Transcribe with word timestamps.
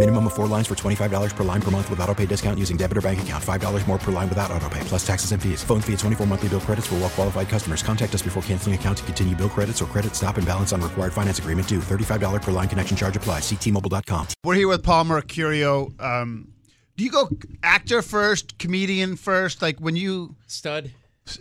Minimum 0.00 0.28
of 0.28 0.32
four 0.32 0.46
lines 0.46 0.66
for 0.66 0.74
$25 0.74 1.36
per 1.36 1.44
line 1.44 1.60
per 1.60 1.70
month 1.70 1.90
with 1.90 2.00
auto 2.00 2.14
pay 2.14 2.24
discount 2.24 2.58
using 2.58 2.78
debit 2.78 2.96
or 2.96 3.02
bank 3.02 3.20
account. 3.20 3.44
$5 3.44 3.86
more 3.86 3.98
per 3.98 4.10
line 4.10 4.30
without 4.30 4.50
auto 4.50 4.66
pay, 4.70 4.80
plus 4.84 5.06
taxes 5.06 5.32
and 5.32 5.42
fees. 5.42 5.62
Phone 5.62 5.82
fee 5.82 5.92
at 5.92 5.98
24 5.98 6.26
monthly 6.26 6.48
bill 6.48 6.60
credits 6.60 6.86
for 6.86 6.94
well 6.94 7.10
qualified 7.10 7.50
customers. 7.50 7.82
Contact 7.82 8.14
us 8.14 8.22
before 8.22 8.42
canceling 8.44 8.74
account 8.74 8.96
to 8.96 9.04
continue 9.04 9.36
bill 9.36 9.50
credits 9.50 9.82
or 9.82 9.84
credit 9.84 10.16
stop 10.16 10.38
and 10.38 10.46
balance 10.46 10.72
on 10.72 10.80
required 10.80 11.12
finance 11.12 11.38
agreement 11.38 11.68
due. 11.68 11.80
$35 11.80 12.40
per 12.40 12.50
line 12.50 12.66
connection 12.66 12.96
charge 12.96 13.14
applies. 13.14 13.42
Ctmobile.com. 13.42 14.28
We're 14.42 14.54
here 14.54 14.68
with 14.68 14.82
Paul 14.82 15.04
Mecurio. 15.04 15.92
Um, 16.02 16.54
do 16.96 17.04
you 17.04 17.10
go 17.10 17.28
actor 17.62 18.00
first, 18.00 18.58
comedian 18.58 19.16
first? 19.16 19.60
Like 19.60 19.80
when 19.80 19.96
you 19.96 20.34
Stud, 20.46 20.92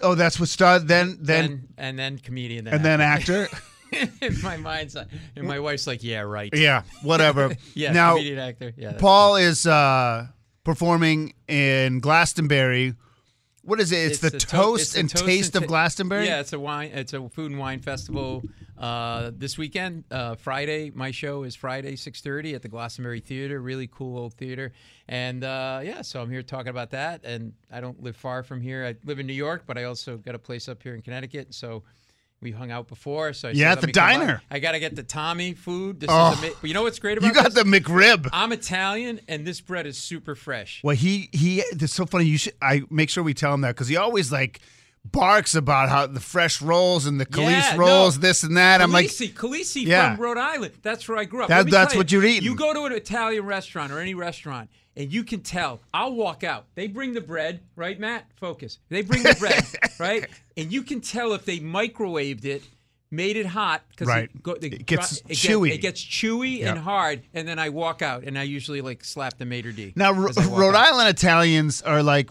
oh, 0.02 0.16
that's 0.16 0.38
what 0.38 0.50
stud. 0.50 0.90
Then 0.90 1.18
then 1.22 1.46
then 1.46 1.68
and 1.78 1.98
then 1.98 2.18
comedian, 2.18 2.66
then 2.66 2.74
and 2.74 2.84
then 2.84 3.00
actor. 3.00 3.48
in 4.22 4.42
my 4.42 4.58
mind's 4.58 4.96
like, 4.96 5.08
and 5.36 5.48
my 5.48 5.60
wife's 5.60 5.88
like, 5.88 6.04
yeah, 6.04 6.22
right. 6.22 6.50
yeah, 6.54 6.84
whatever. 7.04 7.56
yeah. 7.74 7.92
Now 7.92 8.14
comedian 8.14 8.40
actor. 8.40 8.74
Yeah. 8.78 8.94
Paul 9.00 9.36
is 9.36 9.66
uh, 9.66 10.28
performing 10.64 11.34
in 11.48 12.00
Glastonbury. 12.00 12.96
What 13.64 13.80
is 13.80 13.92
it? 13.92 14.12
It's, 14.12 14.20
the 14.20 14.28
a 14.28 14.32
to- 14.32 14.48
toast 14.48 14.82
it's 14.82 14.94
the 14.94 15.00
and 15.02 15.10
toast 15.10 15.26
taste 15.26 15.56
and 15.56 15.64
of 15.64 15.68
Glastonbury. 15.68 16.26
Yeah, 16.26 16.40
it's 16.40 16.54
a 16.54 16.60
wine. 16.60 16.92
It's 16.94 17.14
a 17.14 17.30
food 17.30 17.52
and 17.52 17.60
wine 17.60 17.80
festival. 17.80 18.44
Uh, 18.78 19.32
this 19.36 19.58
weekend, 19.58 20.06
uh, 20.10 20.36
Friday. 20.36 20.90
My 20.90 21.12
show 21.12 21.44
is 21.44 21.56
Friday, 21.56 21.96
six 21.96 22.22
thirty 22.22 22.56
at 22.56 22.62
the 22.62 22.70
Glastonbury 22.70 23.20
Theater. 23.20 23.62
Really 23.62 23.88
cool 23.88 24.18
old 24.18 24.34
theater. 24.36 24.72
And 25.08 25.44
uh, 25.44 25.82
yeah, 25.84 26.02
so 26.02 26.22
I'm 26.22 26.32
here 26.32 26.42
talking 26.42 26.70
about 26.70 26.92
that. 26.92 27.26
And 27.26 27.54
I 27.72 27.82
don't 27.82 28.02
live 28.02 28.16
far 28.16 28.42
from 28.42 28.62
here. 28.62 28.86
I 28.86 28.96
live 29.06 29.20
in 29.20 29.28
New 29.28 29.34
York, 29.34 29.64
but 29.68 29.78
I 29.78 29.84
also 29.84 30.18
got 30.18 30.34
a 30.34 30.40
place 30.40 30.70
up 30.70 30.82
here 30.82 30.96
in 30.96 31.02
Connecticut. 31.02 31.54
So. 31.54 31.84
We 32.42 32.52
hung 32.52 32.72
out 32.72 32.88
before, 32.88 33.34
so 33.34 33.50
I 33.50 33.52
Yeah, 33.52 33.72
said, 33.72 33.78
at 33.80 33.82
the 33.82 33.92
diner. 33.92 34.42
I 34.50 34.60
got 34.60 34.72
to 34.72 34.80
get 34.80 34.96
the 34.96 35.04
Tommy 35.04 35.54
food. 35.56 36.00
This 36.00 36.10
Oh. 36.10 36.32
is 36.32 36.38
ama- 36.44 36.54
you 36.64 36.74
know 36.74 36.84
what's 36.84 36.98
great 37.00 37.18
about 37.18 37.28
You 37.28 37.34
got 37.34 37.54
this? 37.54 37.56
the 37.56 37.64
McRib. 37.64 38.30
I'm 38.32 38.54
Italian, 38.54 39.20
and 39.28 39.46
this 39.46 39.60
bread 39.60 39.86
is 39.86 39.98
super 39.98 40.36
fresh. 40.36 40.80
Well, 40.82 40.96
he 40.96 41.30
he. 41.34 41.60
It's 41.60 41.94
so 41.94 42.06
funny. 42.06 42.26
You 42.26 42.38
should. 42.38 42.54
I 42.62 42.84
make 42.90 43.10
sure 43.10 43.24
we 43.24 43.34
tell 43.34 43.54
him 43.54 43.62
that 43.62 43.76
because 43.76 43.90
he 43.90 43.98
always 43.98 44.32
like 44.32 44.62
barks 45.12 45.56
about 45.56 45.90
how 45.90 46.08
the 46.08 46.20
fresh 46.20 46.62
rolls 46.62 47.06
and 47.06 47.20
the 47.20 47.26
Calise 47.26 47.50
Yeah, 47.52 47.76
rolls, 47.78 48.18
no. 48.18 48.22
this 48.22 48.44
and 48.44 48.58
that. 48.58 48.82
I'm 48.82 48.92
like, 48.92 49.08
Khaleesi, 49.08 49.34
Khaleesi 49.34 49.86
Yeah. 49.86 50.16
from 50.16 50.24
Rhode 50.24 50.38
Island. 50.38 50.74
That's 50.82 51.08
where 51.08 51.18
I 51.18 51.26
grew 51.26 51.44
up. 51.44 51.50
That- 51.50 51.70
that's 51.70 51.94
tell 51.94 52.00
what 52.00 52.12
you're 52.12 52.26
eating. 52.26 52.44
You 52.44 52.56
go 52.56 52.74
to 52.74 52.84
an 52.86 52.94
Italian 52.94 53.46
restaurant 53.46 53.92
or 53.92 54.00
any 54.00 54.14
restaurant, 54.14 54.70
and 54.96 55.12
you 55.12 55.24
can 55.24 55.42
tell. 55.42 55.80
I'll 55.94 56.14
walk 56.14 56.44
out. 56.44 56.66
They 56.76 56.88
bring 56.88 57.14
the 57.14 57.22
bread, 57.22 57.62
right, 57.76 58.00
Matt? 58.00 58.26
Focus. 58.40 58.80
They 58.90 59.02
bring 59.02 59.24
the 59.24 59.36
bread, 59.40 59.64
right, 60.00 60.26
and 60.58 60.72
you 60.72 60.84
can 60.84 61.02
tell 61.02 61.34
if 61.34 61.46
they 61.46 61.60
microwaved 61.60 62.46
it. 62.46 62.64
Made 63.12 63.38
it 63.38 63.48
hot 63.48 63.82
because 63.90 64.08
Right. 64.08 64.30
it, 64.36 64.64
It 64.66 64.86
gets 64.86 65.22
dry- 65.22 65.32
chewy. 65.34 65.72
It, 65.72 65.80
gets 65.80 66.00
chewy 66.00 66.60
Yeah. 66.60 66.70
and 66.70 66.80
hard, 66.80 67.24
and 67.34 67.48
then 67.48 67.58
I 67.58 67.70
walk 67.70 68.04
out, 68.04 68.24
and 68.24 68.38
I 68.38 68.44
usually 68.44 68.82
like 68.82 69.04
slap 69.04 69.40
the 69.40 69.46
maitre 69.46 69.72
d. 69.74 69.94
now 69.96 70.12
Ro- 70.12 70.30
as 70.30 70.38
I 70.38 70.46
walk 70.46 70.60
Rhode 70.60 70.76
out. 70.76 70.94
Island 70.94 71.10
Italians 71.10 71.82
are 71.82 72.04
like. 72.04 72.30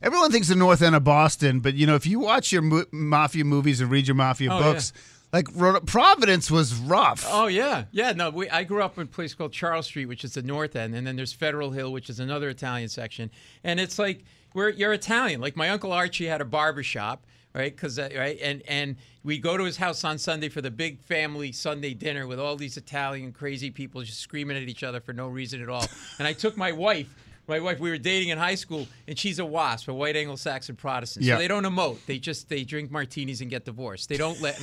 Everyone 0.00 0.30
thinks 0.30 0.48
the 0.48 0.54
north 0.54 0.80
end 0.82 0.94
of 0.94 1.02
Boston, 1.04 1.60
but 1.60 1.74
you 1.74 1.86
know 1.86 1.94
if 1.96 2.06
you 2.06 2.20
watch 2.20 2.52
your 2.52 2.62
mo- 2.62 2.84
mafia 2.92 3.44
movies 3.44 3.80
and 3.80 3.90
read 3.90 4.06
your 4.06 4.14
mafia 4.14 4.50
Oh, 4.52 4.62
books, 4.62 4.92
like 5.32 5.48
Rhode- 5.54 5.86
Providence 5.86 6.50
was 6.50 6.74
rough. 6.74 7.24
Oh 7.28 7.48
yeah, 7.48 7.84
yeah. 7.90 8.12
No, 8.12 8.30
we, 8.30 8.48
I 8.48 8.62
grew 8.64 8.82
up 8.82 8.96
in 8.96 9.02
a 9.02 9.06
place 9.06 9.34
called 9.34 9.52
Charles 9.52 9.86
Street, 9.86 10.06
which 10.06 10.22
is 10.24 10.34
the 10.34 10.42
north 10.42 10.76
end, 10.76 10.94
and 10.94 11.06
then 11.06 11.16
there's 11.16 11.32
Federal 11.32 11.72
Hill, 11.72 11.92
which 11.92 12.08
is 12.08 12.20
another 12.20 12.48
Italian 12.48 12.88
section. 12.88 13.30
And 13.64 13.80
it's 13.80 13.98
like 13.98 14.24
we're 14.54 14.70
you're 14.70 14.92
Italian. 14.92 15.40
Like 15.40 15.56
my 15.56 15.68
uncle 15.70 15.92
Archie 15.92 16.26
had 16.26 16.40
a 16.40 16.44
barber 16.46 16.84
shop, 16.84 17.26
right? 17.52 17.74
Because 17.74 17.98
uh, 17.98 18.08
right, 18.16 18.38
and 18.40 18.62
and 18.68 18.94
we 19.24 19.38
go 19.38 19.56
to 19.56 19.64
his 19.64 19.76
house 19.78 20.04
on 20.04 20.16
Sunday 20.16 20.48
for 20.48 20.60
the 20.62 20.70
big 20.70 21.00
family 21.00 21.50
Sunday 21.50 21.92
dinner 21.92 22.26
with 22.28 22.38
all 22.38 22.54
these 22.54 22.76
Italian 22.76 23.32
crazy 23.32 23.70
people 23.70 24.00
just 24.02 24.20
screaming 24.20 24.56
at 24.56 24.62
each 24.62 24.84
other 24.84 25.00
for 25.00 25.12
no 25.12 25.26
reason 25.26 25.60
at 25.60 25.68
all. 25.68 25.86
and 26.20 26.28
I 26.28 26.32
took 26.34 26.56
my 26.56 26.70
wife. 26.70 27.12
My 27.48 27.60
wife, 27.60 27.80
we 27.80 27.90
were 27.90 27.96
dating 27.98 28.28
in 28.28 28.36
high 28.38 28.54
school, 28.56 28.86
and 29.06 29.18
she's 29.18 29.38
a 29.38 29.44
WASP, 29.44 29.88
a 29.88 29.94
white 29.94 30.16
Anglo-Saxon 30.16 30.76
Protestant. 30.76 31.24
Yeah. 31.24 31.34
So 31.36 31.38
they 31.40 31.48
don't 31.48 31.64
emote. 31.64 31.96
They 32.06 32.18
just 32.18 32.48
they 32.50 32.62
drink 32.62 32.90
martinis 32.90 33.40
and 33.40 33.48
get 33.50 33.64
divorced. 33.64 34.08
They 34.10 34.18
don't 34.18 34.38
let. 34.42 34.60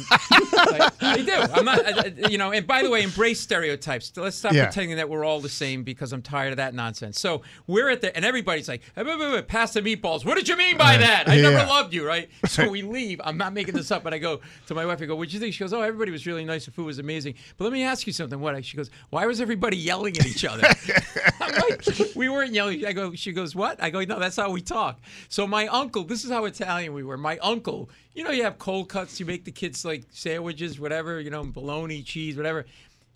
like, 0.70 0.98
they 1.00 1.24
do. 1.24 1.34
I'm 1.34 1.66
not. 1.66 1.80
I- 1.86 2.14
you 2.30 2.38
know. 2.38 2.52
And 2.52 2.68
by 2.68 2.84
the 2.84 2.90
way, 2.92 3.02
embrace 3.02 3.40
stereotypes. 3.42 4.12
Let's 4.16 4.36
stop 4.38 4.54
Yeah. 4.54 4.66
pretending 4.66 4.98
that 4.98 5.10
we're 5.10 5.24
all 5.26 5.42
the 5.42 5.50
same 5.50 5.84
because 5.84 6.14
I'm 6.14 6.22
tired 6.22 6.52
of 6.52 6.58
that 6.58 6.74
nonsense. 6.76 7.20
So 7.20 7.42
we're 7.68 7.90
at 7.90 8.02
the 8.02 8.16
and 8.16 8.24
everybody's 8.24 8.68
like, 8.68 8.82
"Hey, 8.96 9.04
wait, 9.04 9.18
wait, 9.20 9.32
wait, 9.32 9.48
pass 9.48 9.74
the 9.74 9.82
meatballs. 9.82 10.24
What 10.24 10.36
did 10.38 10.48
you 10.48 10.56
mean 10.56 10.78
by 10.78 10.98
that? 10.98 11.28
I 11.28 11.36
Yeah. 11.36 11.50
never 11.50 11.68
loved 11.68 11.94
you, 11.94 12.06
right? 12.06 12.30
So 12.48 12.70
we 12.70 12.84
leave. 12.84 13.20
I'm 13.24 13.38
not 13.38 13.54
making 13.54 13.74
this 13.76 13.90
up, 13.92 14.04
but 14.04 14.14
I 14.14 14.18
go 14.20 14.40
to 14.68 14.74
my 14.76 14.86
wife. 14.86 15.02
I 15.02 15.06
go, 15.06 15.16
"What'd 15.16 15.34
you 15.34 15.40
think?" 15.40 15.54
She 15.56 15.60
goes, 15.64 15.74
"Oh, 15.74 15.82
everybody 15.82 16.12
was 16.12 16.26
really 16.28 16.46
nice. 16.46 16.66
The 16.66 16.72
food 16.72 16.86
was 16.86 17.00
amazing." 17.00 17.34
But 17.58 17.64
let 17.66 17.74
me 17.74 17.84
ask 17.84 18.06
you 18.08 18.14
something. 18.14 18.40
What? 18.40 18.64
She 18.64 18.78
goes, 18.78 18.92
"Why 19.10 19.26
was 19.26 19.42
everybody 19.42 19.76
yelling 19.78 20.16
at 20.18 20.26
each 20.28 20.46
other?" 20.46 20.64
I'm 21.42 21.54
like, 21.56 22.16
"We 22.16 22.30
weren't 22.30 22.54
yelling." 22.54 22.75
I 22.84 22.94
go. 22.94 23.14
She 23.14 23.32
goes, 23.32 23.56
"What?" 23.56 23.82
I 23.82 23.90
go, 23.90 24.02
"No, 24.02 24.20
that's 24.20 24.36
how 24.36 24.50
we 24.50 24.62
talk." 24.62 25.00
So 25.30 25.46
my 25.46 25.68
uncle. 25.68 26.04
This 26.04 26.26
is 26.26 26.32
how 26.32 26.46
Italian 26.46 26.94
we 26.94 27.04
were. 27.04 27.18
My 27.18 27.38
uncle. 27.38 27.90
You 28.14 28.24
know, 28.24 28.32
you 28.32 28.44
have 28.44 28.58
cold 28.58 28.90
cuts. 28.90 29.20
You 29.20 29.26
make 29.26 29.46
the 29.46 29.52
kids 29.52 29.86
like 29.86 30.04
sandwiches, 30.12 30.80
whatever. 30.80 31.20
You 31.20 31.30
know, 31.30 31.44
bologna, 31.44 32.02
cheese, 32.02 32.36
whatever. 32.36 32.66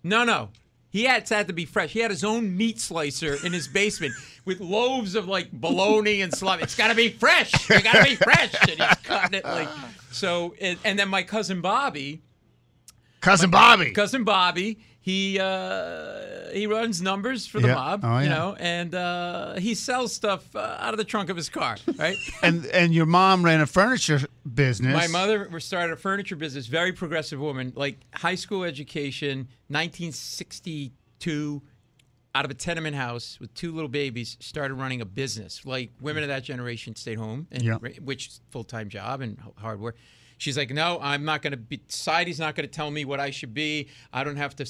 No, 0.02 0.24
no. 0.24 0.50
He 0.90 1.04
had, 1.04 1.28
had 1.28 1.46
to 1.46 1.52
be 1.52 1.66
fresh. 1.66 1.92
He 1.92 2.00
had 2.00 2.10
his 2.10 2.24
own 2.24 2.56
meat 2.56 2.80
slicer 2.80 3.36
in 3.46 3.52
his 3.52 3.68
basement 3.68 4.12
with 4.44 4.60
loaves 4.60 5.14
of 5.14 5.28
like 5.28 5.52
bologna 5.52 6.20
and 6.20 6.34
salami. 6.34 6.64
It's 6.64 6.74
got 6.74 6.88
to 6.88 6.96
be 6.96 7.10
fresh. 7.10 7.52
You 7.70 7.80
got 7.80 7.94
to 7.94 8.04
be 8.04 8.16
fresh. 8.16 8.52
And 8.62 8.80
he's 8.80 8.96
cutting 9.04 9.38
it 9.38 9.44
like 9.44 9.68
so. 10.10 10.54
And, 10.60 10.78
and 10.84 10.98
then 10.98 11.08
my 11.08 11.22
cousin 11.22 11.60
Bobby, 11.60 12.22
Cousin 13.20 13.50
Bobby. 13.50 13.92
cousin 13.92 14.24
Bobby, 14.24 14.80
he 15.00 15.38
uh, 15.38 16.39
he 16.52 16.66
runs 16.66 17.00
numbers 17.02 17.46
for 17.46 17.60
the 17.60 17.68
Yeah. 17.68 17.74
mob, 17.74 18.00
Oh, 18.04 18.18
you 18.18 18.28
know, 18.28 18.56
and 18.58 18.94
uh, 18.94 19.54
he 19.58 19.74
sells 19.74 20.12
stuff 20.12 20.54
uh, 20.54 20.76
out 20.80 20.94
of 20.94 20.98
the 20.98 21.04
trunk 21.04 21.28
of 21.30 21.36
his 21.36 21.48
car, 21.48 21.76
right? 21.96 22.16
and 22.42 22.66
and 22.66 22.94
your 22.94 23.06
mom 23.06 23.44
ran 23.44 23.60
a 23.60 23.66
furniture 23.66 24.20
business. 24.54 24.92
My 24.94 25.06
mother 25.06 25.60
started 25.60 25.92
a 25.92 25.96
furniture 25.96 26.36
business, 26.36 26.66
very 26.66 26.92
progressive 26.92 27.40
woman, 27.40 27.72
like 27.76 27.98
high 28.14 28.34
school 28.34 28.64
education, 28.64 29.48
1962, 29.68 31.62
out 32.34 32.44
of 32.44 32.50
a 32.50 32.54
tenement 32.54 32.94
house 32.96 33.38
with 33.40 33.52
two 33.54 33.72
little 33.72 33.88
babies, 33.88 34.36
started 34.40 34.74
running 34.74 35.00
a 35.00 35.04
business. 35.04 35.64
Like 35.64 35.90
women 36.00 36.22
of 36.22 36.28
that 36.28 36.44
generation 36.44 36.94
stayed 36.94 37.18
home, 37.18 37.46
and 37.50 37.62
Yeah. 37.62 37.76
which 38.02 38.30
full 38.50 38.64
time 38.64 38.88
job 38.88 39.20
and 39.20 39.38
hard 39.56 39.80
work. 39.80 39.96
She's 40.38 40.56
like, 40.56 40.70
no, 40.70 40.98
I'm 41.02 41.24
not 41.26 41.42
going 41.42 41.50
to 41.50 41.58
be. 41.58 41.82
Society's 41.88 42.38
not 42.40 42.54
going 42.54 42.66
to 42.66 42.72
tell 42.72 42.90
me 42.90 43.04
what 43.04 43.20
I 43.20 43.28
should 43.30 43.52
be. 43.52 43.88
I 44.10 44.24
don't 44.24 44.36
have 44.36 44.56
to 44.56 44.64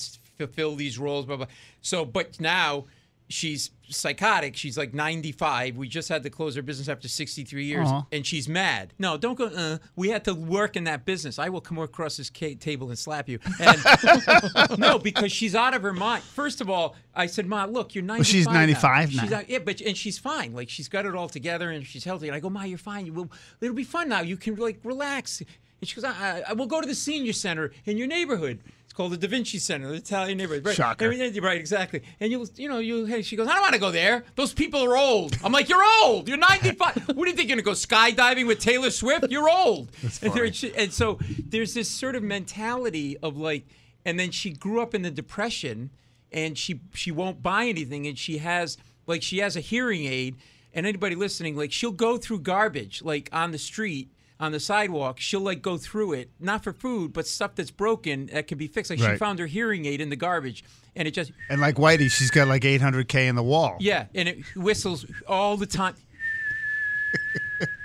fulfill 0.47 0.77
these 0.77 0.99
roles. 0.99 1.27
Blah 1.27 1.37
blah. 1.37 1.47
So, 1.81 2.05
but 2.05 2.41
now 2.41 2.87
she's 3.31 3.71
psychotic. 3.89 4.57
She's 4.57 4.77
like 4.77 4.93
95. 4.93 5.77
We 5.77 5.89
just 5.89 6.09
had 6.09 6.23
to 6.25 6.31
close 6.31 6.57
her 6.57 6.63
business 6.63 6.89
after 6.89 7.09
63 7.09 7.65
years, 7.65 7.89
Aw. 7.89 8.03
and 8.13 8.27
she's 8.27 8.49
mad. 8.49 8.93
No, 8.99 9.17
don't 9.17 9.37
go. 9.37 9.47
Uh, 9.47 9.79
we 9.97 10.11
had 10.11 10.25
to 10.25 10.35
work 10.35 10.77
in 10.77 10.85
that 10.85 11.05
business. 11.05 11.39
I 11.39 11.49
will 11.49 11.61
come 11.61 11.79
across 11.79 12.17
this 12.17 12.31
table 12.31 12.89
and 12.89 12.99
slap 12.99 13.29
you. 13.29 13.39
And 13.61 14.79
no, 14.79 14.99
because 14.99 15.33
she's 15.33 15.55
out 15.55 15.75
of 15.75 15.83
her 15.83 15.93
mind. 15.93 16.23
First 16.25 16.61
of 16.61 16.69
all, 16.69 16.97
I 17.15 17.27
said, 17.27 17.47
Ma, 17.47 17.65
look, 17.65 17.95
you're 17.95 18.05
95. 18.05 18.27
she's 18.27 18.47
now. 18.47 18.53
95 18.53 19.13
She's 19.13 19.33
out, 19.33 19.49
yeah, 19.49 19.59
but 19.59 19.81
and 19.81 19.97
she's 19.97 20.19
fine. 20.19 20.53
Like 20.53 20.69
she's 20.69 20.89
got 20.89 21.07
it 21.07 21.15
all 21.15 21.29
together 21.29 21.71
and 21.71 21.87
she's 21.87 22.05
healthy. 22.05 22.29
And 22.29 22.37
I 22.37 22.41
go, 22.41 22.51
Ma, 22.51 22.65
you're 22.65 22.79
fine. 22.79 23.07
You 23.07 23.13
will. 23.13 23.31
It'll 23.61 23.75
be 23.75 23.85
fun 23.85 24.09
now. 24.09 24.21
You 24.21 24.37
can 24.37 24.57
like 24.57 24.81
relax. 24.85 25.41
And 25.41 25.89
she 25.89 25.95
goes, 25.95 26.05
I, 26.05 26.43
I, 26.47 26.53
we'll 26.53 26.67
go 26.67 26.81
to 26.81 26.87
the 26.87 26.95
senior 26.95 27.33
center 27.33 27.73
in 27.87 27.97
your 27.97 28.07
neighborhood. 28.07 28.61
It's 28.91 28.97
called 28.97 29.13
the 29.13 29.17
Da 29.19 29.29
Vinci 29.29 29.59
Center, 29.59 29.87
the 29.87 29.95
Italian 29.95 30.39
neighborhood. 30.39 30.67
Right. 30.67 30.75
Shocker. 30.75 31.13
And 31.13 31.37
Right, 31.45 31.61
exactly. 31.61 32.03
And 32.19 32.33
you'll, 32.33 32.49
you 32.57 32.69
know, 32.69 32.81
you. 32.81 33.05
Hey, 33.05 33.23
she 33.23 33.37
goes, 33.37 33.47
I 33.47 33.53
don't 33.53 33.61
want 33.61 33.75
to 33.75 33.79
go 33.79 33.93
there. 33.93 34.25
Those 34.35 34.53
people 34.53 34.83
are 34.85 34.97
old. 34.97 35.37
I'm 35.45 35.53
like, 35.53 35.69
you're 35.69 35.85
old. 36.03 36.29
You're 36.29 36.39
95. 36.39 36.97
what 37.15 37.15
do 37.15 37.31
you 37.31 37.37
think? 37.37 37.49
You're 37.49 37.55
gonna 37.55 37.63
go 37.63 37.71
skydiving 37.71 38.49
with 38.49 38.59
Taylor 38.59 38.91
Swift? 38.91 39.31
You're 39.31 39.49
old. 39.49 39.93
and, 40.23 40.33
there- 40.35 40.51
and 40.77 40.93
so 40.93 41.21
there's 41.47 41.73
this 41.73 41.89
sort 41.89 42.17
of 42.17 42.25
mentality 42.25 43.17
of 43.19 43.37
like, 43.37 43.65
and 44.05 44.19
then 44.19 44.33
she 44.33 44.51
grew 44.51 44.83
up 44.83 44.93
in 44.93 45.03
the 45.03 45.11
depression 45.13 45.91
and 46.33 46.59
she 46.59 46.81
she 46.93 47.13
won't 47.13 47.45
buy 47.45 47.67
anything, 47.67 48.09
and 48.09 48.19
she 48.19 48.39
has 48.39 48.77
like 49.07 49.23
she 49.23 49.39
has 49.39 49.55
a 49.55 49.61
hearing 49.61 50.05
aid, 50.07 50.35
and 50.75 50.85
anybody 50.85 51.15
listening, 51.15 51.55
like 51.57 51.71
she'll 51.71 51.93
go 51.93 52.17
through 52.17 52.41
garbage 52.41 53.03
like 53.03 53.29
on 53.33 53.53
the 53.53 53.59
street. 53.59 54.11
On 54.41 54.53
the 54.53 54.59
sidewalk, 54.61 55.21
she'll 55.21 55.43
like 55.43 55.61
go 55.61 55.77
through 55.77 56.15
it, 56.15 56.31
not 56.41 56.65
for 56.65 56.73
food, 56.73 57.13
but 57.13 57.27
stuff 57.27 57.55
that's 57.57 57.71
broken 57.71 58.27
that 58.33 58.47
can 58.49 58.57
be 58.57 58.67
fixed. 58.69 58.91
Like 58.91 58.99
she 58.99 59.17
found 59.19 59.39
her 59.39 59.47
hearing 59.47 59.85
aid 59.85 60.01
in 60.01 60.09
the 60.09 60.17
garbage, 60.17 60.65
and 60.97 61.07
it 61.07 61.11
just 61.13 61.31
And 61.51 61.61
like 61.61 61.75
Whitey, 61.77 62.11
she's 62.11 62.31
got 62.31 62.49
like 62.49 62.63
800k 62.63 63.29
in 63.29 63.35
the 63.37 63.43
wall. 63.43 63.77
yeah, 63.81 64.07
and 64.15 64.29
it 64.31 64.45
whistles 64.57 65.05
all 65.29 65.59
the 65.59 65.67
time. 65.67 65.95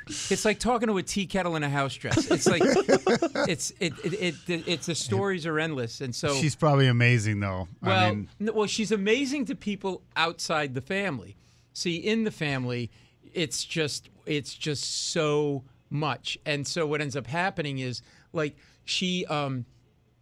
It's 0.07 0.45
like 0.45 0.59
talking 0.59 0.87
to 0.87 0.97
a 0.99 1.03
tea 1.03 1.25
kettle 1.25 1.55
in 1.55 1.63
a 1.63 1.69
house 1.69 1.95
dress. 1.95 2.29
It's 2.29 2.45
like 2.47 2.61
it's 3.49 3.71
it 3.79 3.93
it, 4.03 4.13
it, 4.13 4.35
it 4.47 4.67
it's 4.67 4.85
the 4.85 4.93
stories 4.93 5.47
are 5.47 5.59
endless, 5.59 5.99
and 5.99 6.13
so 6.13 6.35
She's 6.35 6.55
probably 6.55 6.85
amazing 6.87 7.39
though. 7.39 7.67
well, 7.81 7.99
I 7.99 8.11
mean, 8.11 8.29
well, 8.39 8.67
she's 8.67 8.91
amazing 8.91 9.45
to 9.45 9.55
people 9.55 10.03
outside 10.15 10.75
the 10.75 10.81
family. 10.81 11.35
See, 11.73 11.95
in 11.95 12.23
the 12.23 12.29
family, 12.31 12.91
it's 13.33 13.65
just 13.65 14.09
it's 14.27 14.53
just 14.53 15.09
so 15.11 15.63
much, 15.95 16.37
and 16.45 16.67
so 16.67 16.85
what 16.85 17.01
ends 17.01 17.15
up 17.15 17.27
happening 17.27 17.79
is 17.79 18.01
like 18.33 18.55
she 18.85 19.25
um 19.25 19.65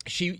she 0.07 0.39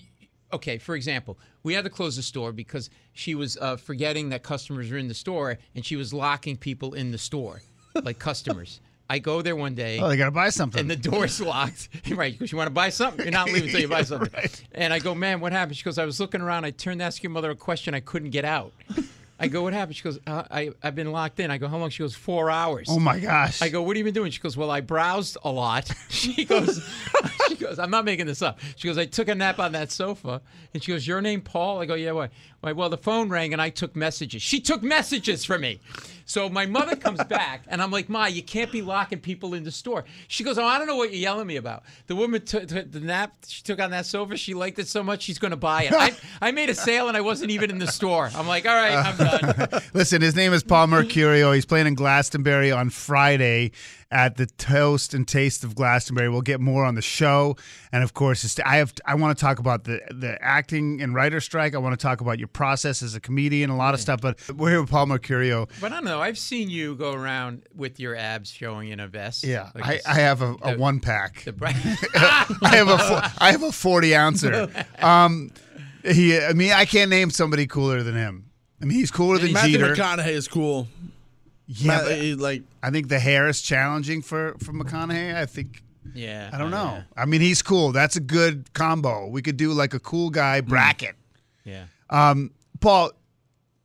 okay 0.52 0.78
for 0.78 0.96
example 0.96 1.38
we 1.64 1.74
had 1.74 1.84
to 1.84 1.90
close 1.90 2.16
the 2.16 2.22
store 2.22 2.52
because 2.52 2.90
she 3.14 3.36
was 3.36 3.58
uh, 3.58 3.76
forgetting 3.76 4.30
that 4.30 4.44
customers 4.44 4.90
were 4.90 4.98
in 4.98 5.08
the 5.08 5.14
store 5.14 5.58
and 5.76 5.86
she 5.86 5.96
was 5.96 6.14
locking 6.14 6.58
people 6.58 6.94
in 6.94 7.12
the 7.12 7.18
store 7.18 7.62
like 8.04 8.20
customers 8.20 8.80
i 9.10 9.20
go 9.20 9.42
there 9.42 9.56
one 9.56 9.76
day 9.76 10.00
oh, 10.00 10.08
they 10.08 10.18
gotta 10.18 10.32
buy 10.32 10.50
something. 10.50 10.80
and 10.80 10.90
the 10.90 10.96
door's 10.96 11.42
locked. 11.42 11.90
right, 12.12 12.34
because 12.34 12.52
you 12.52 12.58
want 12.58 12.68
to 12.68 12.74
buy 12.74 12.90
something. 12.90 13.26
You're 13.26 13.32
not 13.32 13.48
leaving 13.48 13.64
until 13.64 13.82
you 13.82 13.88
buy 13.88 14.04
something. 14.04 14.52
And 14.74 14.94
I 14.94 15.00
go, 15.00 15.14
man, 15.14 15.40
what 15.40 15.52
happened? 15.52 15.78
She 15.78 15.84
goes, 15.84 15.98
I 15.98 16.06
was 16.06 16.20
looking 16.20 16.42
around. 16.42 16.66
I 16.66 16.72
turned 16.72 17.00
to 17.00 17.06
ask 17.06 17.22
your 17.22 17.30
mother 17.30 17.52
a 17.52 17.56
question. 17.56 17.94
I 17.94 18.00
couldn't 18.00 18.32
get 18.32 18.46
out. 18.46 18.74
I 19.40 19.48
go, 19.48 19.64
what 19.64 19.74
happened? 19.74 19.96
She 19.96 20.04
goes, 20.04 20.20
uh, 20.28 20.44
I, 20.50 20.72
I've 20.82 20.96
been 20.96 21.12
locked 21.12 21.40
in. 21.40 21.50
I 21.52 21.58
go, 21.58 21.68
how 21.68 21.78
long? 21.78 21.90
She 21.90 22.04
goes, 22.04 22.16
four 22.16 22.50
hours. 22.50 22.88
oh 22.90 23.00
my 23.00 23.20
gosh. 23.20 23.62
I 23.62 23.70
go, 23.70 23.82
what 23.82 23.96
have 23.96 23.98
you 23.98 24.04
been 24.06 24.14
doing? 24.14 24.32
She 24.32 24.40
goes, 24.40 24.56
well, 24.56 24.70
I 24.72 24.82
browsed 24.82 25.38
a 25.44 25.52
lot. 25.52 25.92
She 26.10 26.46
goes, 26.46 26.88
she 27.50 27.56
goes, 27.56 27.80
I'm 27.80 27.90
not 27.90 28.06
making 28.06 28.28
this 28.28 28.42
up. 28.42 28.60
She 28.78 28.88
goes, 28.88 28.98
I 28.98 29.06
took 29.06 29.28
a 29.28 29.36
nap 29.36 29.60
on 29.60 29.72
that 29.74 29.92
sofa. 29.92 30.42
And 30.74 30.82
she 30.84 30.92
goes, 30.92 31.06
your 31.06 31.20
name 31.22 31.42
Paul? 31.42 31.82
I 31.82 31.86
go, 31.86 31.96
yeah, 31.96 32.12
why? 32.12 32.30
Why, 32.62 32.72
Well, 32.72 32.90
the 32.90 32.98
phone 32.98 33.28
rang 33.30 33.52
and 33.52 33.62
I 33.62 33.70
took 33.70 33.96
messages. 33.96 34.42
She 34.42 34.60
took 34.62 34.84
messages 34.84 35.44
from 35.44 35.62
me. 35.62 35.82
So 36.26 36.50
my 36.50 36.66
mother 36.66 36.96
comes 36.96 37.24
back 37.30 37.64
and 37.68 37.82
I'm 37.82 37.92
like, 37.92 38.10
Ma, 38.10 38.26
you 38.26 38.44
can't 38.44 38.72
be 38.72 38.82
locking 38.82 39.20
people 39.20 39.54
in 39.54 39.64
the 39.64 39.72
store. 39.72 40.06
She 40.28 40.44
goes, 40.44 40.58
oh, 40.58 40.66
I 40.66 40.78
don't 40.78 40.88
know 40.88 40.96
what 40.96 41.12
you're 41.12 41.22
yelling 41.22 41.42
at 41.42 41.48
me 41.48 41.56
about. 41.58 41.84
The 42.08 42.16
woman 42.16 42.44
took 42.46 42.68
took 42.68 42.92
the 42.92 43.00
nap 43.00 43.34
she 43.48 43.64
took 43.64 43.80
on 43.80 43.92
that 43.92 44.06
sofa. 44.06 44.38
She 44.38 44.54
liked 44.54 44.80
it 44.80 44.88
so 44.88 45.04
much 45.04 45.22
she's 45.22 45.40
going 45.40 45.52
to 45.52 45.58
buy 45.58 45.84
it. 45.84 45.94
I, 45.94 46.16
I 46.42 46.52
made 46.52 46.70
a 46.70 46.76
sale 46.76 47.08
and 47.08 47.18
I 47.18 47.22
wasn't 47.22 47.52
even 47.52 47.70
in 47.70 47.80
the 47.80 47.88
store. 47.88 48.30
I'm 48.36 48.48
like, 48.48 48.66
all 48.66 48.76
right, 48.76 48.96
I'm 48.96 49.18
done. 49.18 49.82
Listen, 49.94 50.22
his 50.22 50.36
name 50.36 50.54
is 50.54 50.64
Paul 50.64 50.88
Mecurio. 50.88 51.54
He's 51.54 51.66
playing 51.66 51.88
in 51.88 51.96
Glastonbury 51.96 52.72
on 52.72 52.90
Friday 52.90 53.72
at 54.14 54.38
the 54.38 54.46
Toast 54.46 55.14
and 55.16 55.28
Taste 55.28 55.64
of 55.64 55.74
Glastonbury. 55.76 56.30
We'll 56.30 56.42
get 56.42 56.62
more 56.62 56.86
on 56.86 56.94
the 56.96 57.02
show, 57.02 57.58
and 57.92 58.04
of 58.04 58.14
course, 58.14 58.60
I 58.64 58.78
have 58.78 58.94
I 59.06 59.16
want 59.16 59.36
to 59.38 59.42
talk 59.44 59.58
about 59.60 59.84
the 59.86 60.00
the 60.12 60.38
acting 60.42 61.02
and 61.02 61.16
writer 61.16 61.42
strike. 61.42 61.74
I 61.74 61.80
want 61.80 62.00
to 62.00 62.02
talk 62.02 62.22
about 62.22 62.38
your 62.38 62.48
process 62.48 63.02
as 63.02 63.16
a 63.16 63.20
comedian, 63.20 63.70
a 63.72 63.76
lot 63.76 63.94
of 63.96 64.00
stuff. 64.00 64.22
But 64.22 64.40
we're 64.56 64.70
here 64.70 64.82
with 64.82 64.92
Paul 64.92 65.08
Mecurio. 65.08 65.68
But 65.82 65.92
I 65.92 65.96
don't 65.96 66.06
know. 66.06 66.22
I've 66.22 66.38
seen 66.38 66.70
you 66.70 66.96
go 66.96 67.14
around 67.14 67.64
with 67.76 68.00
your 68.00 68.16
abs 68.16 68.52
showing 68.52 68.90
in 68.90 69.00
a 69.00 69.08
vest. 69.08 69.44
Yeah, 69.44 69.72
Like 69.74 69.86
I, 70.06 70.12
I 70.12 70.14
have 70.16 70.42
a, 70.44 70.54
a 70.62 70.72
the- 70.74 70.78
one 70.78 71.00
pack. 71.00 71.44
the 71.44 71.52
bright. 71.54 71.76
I 72.16 72.76
have 72.76 72.88
a 72.90 72.98
fo- 73.00 73.22
I 73.44 73.52
have 73.52 73.64
a 73.64 73.72
forty 73.72 74.16
ouncer. 74.16 74.70
Um, 75.02 75.52
he, 76.06 76.38
I 76.40 76.54
mean, 76.54 76.72
I 76.72 76.86
can't 76.86 77.10
name 77.10 77.30
somebody 77.32 77.66
cooler 77.68 78.04
than 78.04 78.16
him. 78.16 78.52
I 78.82 78.86
mean, 78.86 78.98
he's 78.98 79.12
cooler 79.12 79.38
than 79.38 79.54
Matthew 79.54 79.78
Jeter. 79.80 79.96
McConaughey 79.96 80.28
is 80.28 80.48
cool. 80.48 80.88
Yeah, 81.76 81.88
Matt- 81.88 82.04
but 82.06 82.18
he, 82.18 82.36
like 82.36 82.64
I 82.82 82.90
think 82.92 83.08
the 83.10 83.20
hair 83.20 83.48
is 83.48 83.62
challenging 83.62 84.22
for 84.22 84.56
for 84.60 84.74
McConaughey. 84.74 85.36
I 85.36 85.46
think 85.46 85.84
yeah. 86.14 86.50
I 86.54 86.58
don't 86.58 86.74
uh, 86.74 86.84
know. 86.84 87.04
I 87.16 87.26
mean, 87.26 87.42
he's 87.42 87.62
cool. 87.62 87.92
That's 87.92 88.16
a 88.16 88.20
good 88.22 88.74
combo. 88.74 89.28
We 89.28 89.42
could 89.42 89.58
do 89.58 89.72
like 89.72 89.94
a 89.94 90.00
cool 90.00 90.30
guy 90.30 90.62
Hmm. 90.62 90.70
bracket. 90.70 91.16
Yeah. 91.64 91.86
Um, 92.10 92.52
Paul, 92.82 93.12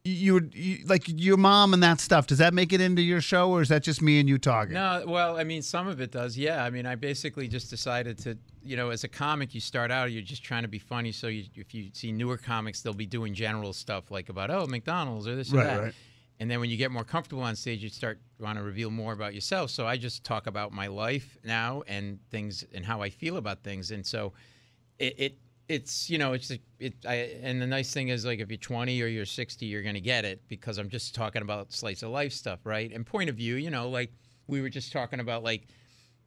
you, 0.05 0.35
were 0.35 0.43
you 0.53 0.85
like 0.87 1.05
your 1.07 1.37
mom 1.37 1.75
and 1.75 1.83
that 1.83 2.01
stuff. 2.01 2.27
Does 2.27 2.39
that 2.39 2.55
make 2.55 2.73
it 2.73 2.81
into 2.81 3.03
your 3.03 3.21
show, 3.21 3.51
or 3.51 3.63
is 3.63 3.69
that 3.69 3.83
just 3.83 4.03
me 4.03 4.19
and 4.21 4.29
you 4.29 4.39
talking? 4.39 4.75
No, 4.75 5.05
well, 5.07 5.37
I 5.39 5.45
mean, 5.45 5.63
some 5.63 5.87
of 5.87 6.01
it 6.01 6.11
does. 6.11 6.37
Yeah. 6.37 6.65
I 6.65 6.71
mean, 6.71 6.87
I 6.87 6.95
basically 6.97 7.47
just 7.47 7.71
decided 7.71 8.19
to, 8.21 8.37
you 8.63 8.77
know, 8.77 8.91
as 8.91 9.05
a 9.05 9.09
comic, 9.09 9.55
you 9.55 9.61
start 9.61 9.91
out, 9.91 10.11
you're 10.11 10.23
just 10.23 10.43
trying 10.43 10.63
to 10.63 10.69
be 10.69 10.79
funny. 10.79 11.13
So 11.13 11.29
you, 11.29 11.45
if 11.55 11.75
you 11.75 11.91
see 11.93 12.11
newer 12.11 12.37
comics, 12.37 12.81
they'll 12.81 12.95
be 12.95 13.07
doing 13.07 13.35
general 13.35 13.73
stuff 13.73 14.11
like 14.11 14.29
about, 14.29 14.51
oh, 14.51 14.67
McDonald's 14.67 15.29
or 15.29 15.37
this 15.37 15.53
or 15.53 15.59
that. 15.59 15.81
right. 15.81 15.95
And 16.41 16.51
then 16.51 16.61
when 16.61 16.71
you 16.71 16.77
get 16.77 16.91
more 16.91 17.05
comfortable 17.05 17.43
on 17.43 17.57
stage, 17.57 17.83
you 17.83 17.89
start 17.89 18.21
want 18.39 18.59
to 18.59 18.65
reveal 18.65 18.91
more 18.91 19.13
about 19.13 19.35
yourself. 19.35 19.71
So 19.71 19.87
I 19.87 19.97
just 19.97 20.23
talk 20.23 20.47
about 20.47 20.73
my 20.73 20.87
life 20.87 21.37
now 21.45 21.83
and 21.89 22.21
things 22.31 22.65
and 22.73 22.85
how 22.85 23.03
I 23.03 23.11
feel 23.11 23.37
about 23.37 23.65
things. 23.65 23.91
And 23.91 24.07
so 24.07 24.33
it, 24.99 25.15
it 25.19 25.39
it's 25.69 26.09
you 26.09 26.19
know 26.19 26.33
it's 26.33 26.51
it 26.79 26.95
I, 27.07 27.15
and 27.43 27.61
the 27.61 27.67
nice 27.67 27.93
thing 27.93 28.09
is 28.09 28.25
like 28.25 28.41
if 28.41 28.51
you're 28.51 28.57
20 28.57 29.03
or 29.03 29.07
you're 29.07 29.27
60 29.27 29.67
you're 29.67 29.83
going 29.83 29.95
to 29.95 30.01
get 30.01 30.25
it 30.25 30.41
because 30.49 30.79
I'm 30.79 30.89
just 30.89 31.15
talking 31.15 31.43
about 31.43 31.73
slice 31.73 32.03
of 32.03 32.11
life 32.11 32.33
stuff 32.33 32.61
right 32.65 32.91
and 32.91 33.05
point 33.07 33.29
of 33.29 33.37
view 33.37 33.57
you 33.57 33.71
know 33.71 33.89
like 33.89 34.13
we 34.47 34.63
were 34.63 34.71
just 34.71 34.93
talking 34.93 35.21
about 35.21 35.43
like 35.43 35.67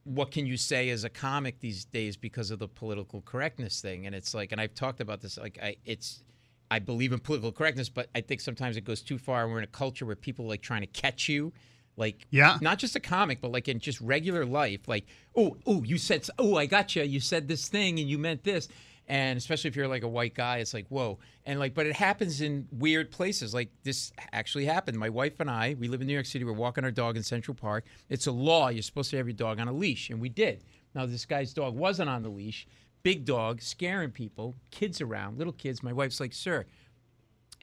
what 0.04 0.32
can 0.32 0.46
you 0.46 0.58
say 0.58 0.90
as 0.90 1.04
a 1.04 1.10
comic 1.10 1.60
these 1.60 1.86
days 1.86 2.16
because 2.18 2.52
of 2.52 2.60
the 2.60 2.68
political 2.68 3.22
correctness 3.22 3.82
thing 3.82 4.06
and 4.06 4.16
it's 4.16 4.34
like 4.34 4.52
and 4.52 4.62
I've 4.62 4.76
talked 4.76 5.02
about 5.02 5.22
this 5.22 5.38
like 5.38 5.58
I 5.62 5.76
it's 5.86 6.24
I 6.72 6.80
believe 6.80 7.12
in 7.14 7.20
political 7.20 7.52
correctness 7.52 7.90
but 7.90 8.10
I 8.16 8.22
think 8.22 8.42
sometimes 8.42 8.78
it 8.78 8.86
goes 8.86 9.02
too 9.02 9.20
far. 9.20 9.48
We're 9.48 9.60
in 9.60 9.64
a 9.66 9.68
culture 9.68 10.06
where 10.08 10.16
people 10.16 10.48
like 10.48 10.62
trying 10.62 10.82
to 10.82 10.88
catch 10.88 11.30
you 11.30 11.54
like 11.98 12.26
Yeah. 12.32 12.58
not 12.62 12.80
just 12.80 12.96
a 12.96 13.00
comic 13.02 13.42
but 13.42 13.52
like 13.52 13.68
in 13.68 13.80
just 13.80 14.00
regular 14.00 14.46
life 14.46 14.88
like 14.88 15.06
oh 15.36 15.58
oh 15.68 15.84
you 15.84 15.98
said 15.98 16.26
oh 16.40 16.56
I 16.56 16.66
got 16.66 16.96
you 16.96 17.04
you 17.04 17.20
said 17.20 17.48
this 17.50 17.68
thing 17.68 18.00
and 18.00 18.10
you 18.10 18.18
meant 18.18 18.44
this. 18.44 18.68
And 19.08 19.36
especially 19.38 19.68
if 19.68 19.76
you're 19.76 19.90
like 19.90 20.04
a 20.04 20.08
white 20.08 20.34
guy 20.34 20.60
it's 20.60 20.74
like 20.74 20.88
whoa. 20.88 21.20
And 21.46 21.60
like 21.60 21.74
but 21.74 21.86
it 21.86 21.96
happens 21.96 22.40
in 22.42 22.68
weird 22.72 23.12
places. 23.12 23.54
Like 23.54 23.70
this 23.84 24.14
actually 24.32 24.66
happened. 24.66 24.98
My 24.98 25.10
wife 25.10 25.40
and 25.42 25.50
i 25.50 25.76
we 25.78 25.90
live 25.90 26.00
in 26.02 26.08
new 26.08 26.14
york 26.14 26.26
city. 26.26 26.46
We're 26.46 26.54
walking 26.54 26.86
our 26.86 26.92
dog 26.92 27.18
in 27.18 27.24
central 27.24 27.54
park. 27.56 27.84
It's 28.10 28.28
a 28.28 28.32
law. 28.32 28.70
You're 28.70 28.84
supposed 28.84 29.12
to 29.12 29.18
have 29.18 29.28
your 29.28 29.34
dog 29.34 29.60
on 29.60 29.68
a 29.68 29.74
leash. 29.74 30.10
And 30.10 30.22
we 30.22 30.30
did. 30.30 30.64
Now 30.96 31.06
this 31.06 31.26
guy's 31.26 31.54
dog 31.54 31.76
wasn't 31.76 32.10
on 32.10 32.24
the 32.24 32.30
leash 32.30 32.66
big 33.04 33.26
dog 33.26 33.62
scaring 33.62 34.12
people 34.12 34.56
kids 34.70 35.02
around 35.02 35.38
little 35.38 35.54
kids 35.54 35.82
my 35.82 35.94
wife's 35.94 36.20
like 36.20 36.34
sir 36.34 36.66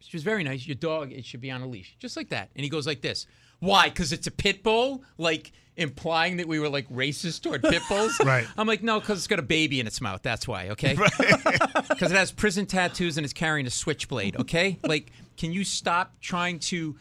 she 0.01 0.17
was 0.17 0.23
very 0.23 0.45
nice. 0.45 0.67
Your 0.67 0.75
dog, 0.75 1.13
it 1.13 1.25
should 1.25 1.41
be 1.41 1.51
on 1.51 1.63
a 1.63 1.67
leash, 1.67 1.97
just 1.99 2.17
like 2.17 2.31
that. 2.31 2.51
And 2.55 2.65
he 2.65 2.71
goes 2.71 2.87
like 2.87 3.01
this. 3.01 3.27
Why? 3.61 3.89
Because 3.89 4.13
it's 4.13 4.27
a 4.27 4.31
pit 4.31 4.63
bull, 4.63 5.03
like 5.17 5.53
implying 5.77 6.39
that 6.39 6.47
we 6.47 6.59
were 6.59 6.69
like 6.69 6.89
racist 6.89 7.43
toward 7.43 7.63
pit 7.63 7.83
bulls. 7.89 8.19
Right. 8.25 8.47
I'm 8.57 8.67
like, 8.67 8.83
no, 8.83 9.01
because 9.01 9.19
it's 9.19 9.27
got 9.27 9.39
a 9.39 9.43
baby 9.43 9.81
in 9.81 9.87
its 9.87 10.01
mouth. 10.01 10.23
That's 10.23 10.47
why. 10.47 10.71
Okay. 10.71 10.95
Because 10.95 12.13
it 12.13 12.17
has 12.17 12.31
prison 12.31 12.67
tattoos 12.67 13.19
and 13.19 13.25
it's 13.25 13.35
carrying 13.35 13.67
a 13.67 13.71
switchblade. 13.71 14.37
Okay. 14.37 14.79
Like, 14.85 15.11
can 15.37 15.53
you 15.53 15.65
stop 15.65 16.15
trying 16.21 16.61
to 16.61 16.97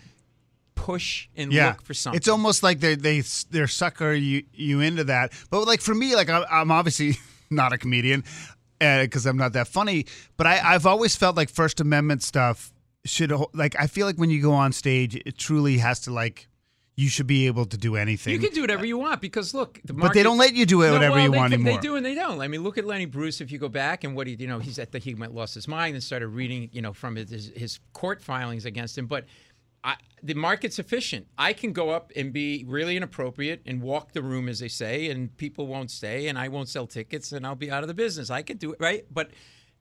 push 0.76 1.28
and 1.36 1.54
yeah. 1.54 1.70
look 1.70 1.84
for 1.84 1.94
something? 1.94 2.18
It's 2.18 2.28
almost 2.28 2.64
like 2.64 2.80
they 2.80 2.96
they 2.96 3.22
they're 3.52 3.68
sucker 3.68 4.14
you 4.14 4.44
you 4.54 4.82
into 4.82 5.04
that. 5.06 5.34
But 5.52 5.68
like 5.68 5.82
for 5.82 5.94
me, 5.94 6.16
like 6.16 6.30
I'm, 6.30 6.46
I'm 6.50 6.72
obviously 6.72 7.18
not 7.50 7.74
a 7.74 7.78
comedian 7.78 8.24
eh, 8.82 9.04
because 9.04 9.26
I'm 9.26 9.38
not 9.38 9.54
that 9.54 9.68
funny. 9.68 10.06
But 10.38 10.48
I 10.48 10.60
I've 10.76 10.86
always 10.86 11.16
felt 11.16 11.36
like 11.36 11.50
First 11.50 11.80
Amendment 11.80 12.24
stuff 12.24 12.72
should 13.06 13.32
like 13.54 13.76
I 13.80 13.88
feel 13.88 14.06
like 14.06 14.18
when 14.18 14.30
you 14.30 14.42
go 14.42 14.54
on 14.54 14.72
stage, 14.72 15.16
it 15.16 15.38
truly 15.38 15.78
has 15.78 16.00
to 16.02 16.12
like 16.14 16.48
you 17.00 17.10
should 17.10 17.28
be 17.28 17.46
able 17.46 17.64
to 17.66 17.78
do 17.78 17.96
anything. 17.96 18.34
You 18.34 18.40
can 18.40 18.52
do 18.54 18.62
whatever 18.62 18.84
you 18.84 18.98
want 18.98 19.22
because 19.22 19.54
look, 19.54 19.80
the 19.86 19.94
But 19.94 20.16
they 20.16 20.24
don't 20.24 20.40
let 20.40 20.56
you 20.56 20.66
do 20.66 20.82
it 20.82 20.88
No, 20.88 20.94
whatever 20.94 21.16
well, 21.16 21.26
you 21.26 21.32
they, 21.32 21.38
want 21.38 21.52
they 21.52 21.56
anymore. 21.56 21.80
do 21.80 21.96
and 21.96 22.04
they 22.04 22.16
don't. 22.16 22.42
I 22.42 22.48
mean, 22.48 22.64
look 22.64 22.80
at 22.80 22.86
Lenny 22.86 23.06
Bruce. 23.06 23.40
If 23.40 23.52
you 23.52 23.60
go 23.60 23.70
back 23.70 24.04
and 24.04 24.16
what 24.16 24.26
he, 24.26 24.34
you 24.34 24.48
know, 24.48 24.58
he's 24.58 24.80
at 24.80 24.92
the 24.92 24.98
he 24.98 25.14
went 25.14 25.36
lost 25.36 25.54
his 25.54 25.68
mind 25.68 25.94
and 25.94 26.04
started 26.04 26.30
reading, 26.30 26.70
you 26.72 26.82
know, 26.82 26.94
from 26.94 27.16
his, 27.16 27.52
his 27.56 27.80
court 27.94 28.20
filings 28.20 28.66
against 28.66 28.98
him. 28.98 29.06
But 29.06 29.26
I, 29.84 29.96
the 30.24 30.34
market's 30.34 30.80
efficient. 30.80 31.28
I 31.38 31.54
can 31.54 31.74
go 31.74 31.90
up 31.90 32.12
and 32.16 32.34
be 32.34 32.66
really 32.68 32.98
inappropriate 32.98 33.62
and 33.66 33.82
walk 33.82 34.14
the 34.14 34.22
room, 34.22 34.50
as 34.50 34.60
they 34.60 34.68
say, 34.68 35.10
and 35.10 35.36
people 35.38 35.68
won't 35.68 35.92
stay, 35.92 36.28
and 36.28 36.38
I 36.38 36.48
won't 36.48 36.70
sell 36.70 36.88
tickets, 36.88 37.32
and 37.32 37.46
I'll 37.46 37.56
be 37.56 37.72
out 37.72 37.84
of 37.84 37.88
the 37.88 37.94
business. 37.94 38.30
I 38.30 38.42
could 38.42 38.60
do 38.60 38.74
it, 38.74 38.80
right? 38.80 39.06
But 39.12 39.32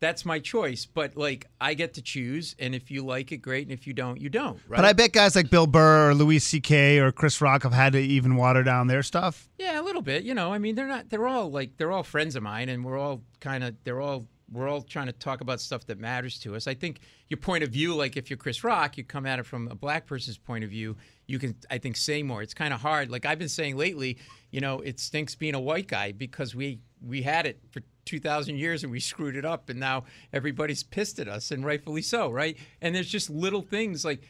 that's 0.01 0.25
my 0.25 0.39
choice. 0.39 0.87
But 0.87 1.17
like, 1.17 1.47
I 1.61 1.75
get 1.75 1.95
to 1.95 2.03
choose, 2.03 2.55
and 2.59 2.75
if 2.75 2.91
you 2.91 3.05
like 3.05 3.33
it, 3.33 3.39
great, 3.39 3.67
and 3.67 3.73
if 3.73 3.87
you 3.87 3.93
don't, 3.93 4.21
you 4.21 4.29
don't. 4.29 4.61
Right? 4.69 4.77
But 4.77 4.85
I 4.85 4.93
bet 4.93 5.13
guys 5.13 5.35
like 5.35 5.51
Bill 5.51 5.67
Burr 5.67 6.11
or 6.11 6.15
Louis 6.15 6.39
C.K. 6.39 6.99
or 6.99 7.13
Chris 7.13 7.41
Rock 7.41 7.63
have 7.63 7.73
had 7.73 7.95
to 7.95 8.01
even 8.01 8.37
water 8.37 8.63
down 8.63 8.87
their 8.87 9.03
stuff. 9.03 9.49
Yeah, 9.59 9.81
a 9.81 9.83
little 9.83 10.03
bit. 10.03 10.25
You 10.25 10.35
know, 10.35 10.53
I 10.53 10.59
mean, 10.59 10.75
they're 10.75 10.87
not. 10.87 11.09
They're 11.09 11.27
all 11.27 11.51
like 11.51 11.77
they're 11.77 11.93
all 11.93 12.03
friends 12.03 12.37
of 12.37 12.43
mine, 12.43 12.69
and 12.69 12.85
we're 12.85 12.99
all 12.99 13.23
kind 13.41 13.65
of. 13.65 13.75
They're 13.85 14.01
all. 14.01 14.27
We're 14.51 14.69
all 14.69 14.83
trying 14.83 15.07
to 15.07 15.13
talk 15.13 15.41
about 15.41 15.61
stuff 15.61 15.87
that 15.87 15.99
matters 15.99 16.39
to 16.41 16.55
us. 16.55 16.67
I 16.67 16.75
think 16.75 17.01
your 17.29 17.39
point 17.39 17.65
of 17.65 17.71
view, 17.71 17.95
like 17.95 18.17
if 18.17 18.31
you're 18.31 18.37
Chris 18.37 18.63
Rock, 18.63 18.97
you 18.97 19.03
come 19.03 19.27
at 19.27 19.39
it 19.39 19.47
from 19.47 19.69
a 19.69 19.75
black 19.75 20.07
person's 20.07 20.39
point 20.39 20.63
of 20.63 20.71
view. 20.71 20.97
You 21.27 21.39
can, 21.39 21.57
I 21.69 21.79
think, 21.79 21.97
say 21.97 22.23
more. 22.23 22.43
It's 22.43 22.55
kind 22.55 22.73
of 22.73 22.81
hard. 22.81 23.11
Like 23.11 23.27
I've 23.27 23.39
been 23.39 23.49
saying 23.49 23.77
lately, 23.77 24.19
you 24.51 24.61
know, 24.61 24.81
it 24.81 25.01
stinks 25.01 25.35
being 25.35 25.55
a 25.55 25.61
white 25.61 25.89
guy 25.89 26.13
because 26.13 26.55
we 26.55 26.81
we 27.05 27.23
had 27.23 27.47
it 27.47 27.61
for 27.71 27.83
2,000 28.07 28.57
years 28.57 28.83
and 28.83 28.93
we 28.93 29.01
screwed 29.01 29.37
it 29.37 29.45
up, 29.45 29.69
and 29.69 29.81
now 29.81 30.05
everybody's 30.33 30.83
pissed 30.83 31.19
at 31.19 31.29
us, 31.29 31.51
and 31.51 31.65
rightfully 31.65 32.03
so, 32.03 32.31
right? 32.31 32.57
And 32.81 32.95
there's 32.95 33.11
just 33.11 33.29
little 33.29 33.63
things 33.63 34.05
like 34.05 34.23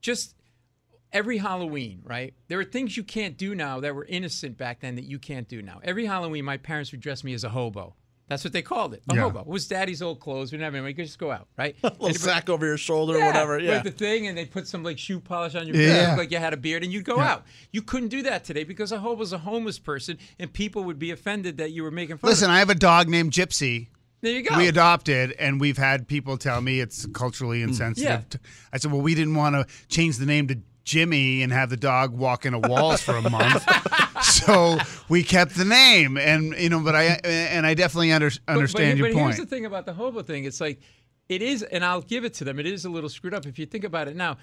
just 0.00 0.36
every 1.12 1.38
Halloween, 1.38 2.00
right? 2.04 2.34
There 2.48 2.58
are 2.58 2.64
things 2.64 2.96
you 2.96 3.04
can't 3.04 3.36
do 3.36 3.54
now 3.54 3.80
that 3.80 3.94
were 3.94 4.04
innocent 4.04 4.56
back 4.56 4.80
then 4.80 4.96
that 4.96 5.04
you 5.04 5.18
can't 5.18 5.48
do 5.48 5.62
now. 5.62 5.80
Every 5.82 6.06
Halloween, 6.06 6.44
my 6.44 6.56
parents 6.56 6.92
would 6.92 7.00
dress 7.00 7.24
me 7.24 7.34
as 7.34 7.44
a 7.44 7.50
hobo. 7.50 7.94
That's 8.28 8.42
what 8.42 8.54
they 8.54 8.62
called 8.62 8.94
it, 8.94 9.02
a 9.10 9.14
Yeah. 9.14 9.22
hobo. 9.22 9.40
It 9.40 9.46
was 9.46 9.68
daddy's 9.68 10.00
old 10.00 10.18
clothes. 10.18 10.50
We 10.50 10.56
didn't 10.56 10.64
have 10.64 10.74
any. 10.74 10.84
We 10.84 10.94
could 10.94 11.04
just 11.04 11.18
go 11.18 11.30
out, 11.30 11.46
right? 11.58 11.76
little 11.82 12.06
And- 12.06 12.16
sack 12.18 12.48
over 12.48 12.64
your 12.64 12.78
shoulder 12.78 13.18
or 13.18 13.26
whatever. 13.26 13.58
Yeah. 13.58 13.74
Like 13.74 13.84
the 13.84 13.90
thing, 13.90 14.26
and 14.26 14.36
they 14.36 14.46
put 14.46 14.66
some 14.66 14.82
like 14.82 14.98
shoe 14.98 15.20
polish 15.20 15.54
on 15.54 15.66
your 15.66 15.76
Yeah, 15.76 16.08
yeah. 16.10 16.16
like 16.16 16.30
you 16.30 16.38
had 16.38 16.54
a 16.54 16.56
beard, 16.56 16.82
and 16.84 16.92
you'd 16.92 17.04
go 17.04 17.16
Yeah. 17.16 17.32
out. 17.32 17.46
You 17.70 17.82
couldn't 17.82 18.08
do 18.08 18.22
that 18.22 18.44
today 18.44 18.64
because 18.64 18.92
a 18.92 18.98
hobo's 18.98 19.32
a 19.32 19.38
homeless 19.38 19.78
person, 19.78 20.18
and 20.38 20.52
people 20.52 20.84
would 20.84 20.98
be 20.98 21.10
offended 21.10 21.58
that 21.58 21.72
you 21.72 21.82
were 21.82 21.90
making 21.90 22.16
fun. 22.18 22.30
Listen, 22.30 22.50
I 22.50 22.60
have 22.60 22.70
a 22.70 22.74
dog 22.74 23.08
named 23.08 23.32
Gypsy. 23.32 23.88
there 24.22 24.32
you 24.32 24.42
go. 24.42 24.56
We 24.56 24.68
adopted, 24.68 25.32
and 25.32 25.60
we've 25.60 25.76
had 25.76 26.08
people 26.08 26.38
tell 26.38 26.62
me 26.62 26.80
it's 26.80 27.04
culturally 27.12 27.60
mm. 27.60 27.68
insensitive. 27.68 28.26
Yeah. 28.32 28.38
I 28.72 28.78
said, 28.78 28.90
well, 28.90 29.02
we 29.02 29.14
didn't 29.14 29.34
want 29.34 29.54
to 29.54 29.66
change 29.88 30.16
the 30.16 30.24
name 30.26 30.48
to 30.48 30.58
Jimmy 30.84 31.42
and 31.42 31.52
have 31.52 31.70
the 31.70 31.76
dog 31.76 32.12
walk 32.16 32.46
in 32.46 32.54
into 32.54 32.68
walls 32.68 33.02
for 33.02 33.16
a 33.16 33.28
month, 33.30 33.64
so 34.46 34.78
we 35.08 35.22
kept 35.22 35.54
the 35.56 35.64
name. 35.64 36.16
And 36.16 36.54
you 36.58 36.68
know, 36.68 36.80
but 36.80 36.94
I 36.94 37.04
and 37.24 37.66
I 37.66 37.74
definitely 37.74 38.12
under, 38.12 38.30
But- 38.30 38.38
but, 38.46 38.52
understand 38.56 38.98
but 39.00 39.06
your 39.06 39.14
point. 39.14 39.34
here's 39.36 39.38
the 39.38 39.46
thing 39.46 39.66
about 39.66 39.86
the 39.86 39.94
hobo 39.94 40.22
thing. 40.22 40.44
It's 40.44 40.60
like 40.60 40.80
it 41.28 41.42
is, 41.42 41.62
and 41.62 41.84
I'll 41.84 42.02
give 42.02 42.24
it 42.24 42.34
to 42.34 42.44
them. 42.44 42.58
It 42.58 42.66
is 42.66 42.84
a 42.84 42.90
little 42.90 43.08
screwed 43.10 43.34
up 43.34 43.46
if 43.46 43.58
you 43.58 43.66
think 43.66 43.84
about 43.84 44.08
it 44.08 44.16
now. 44.16 44.36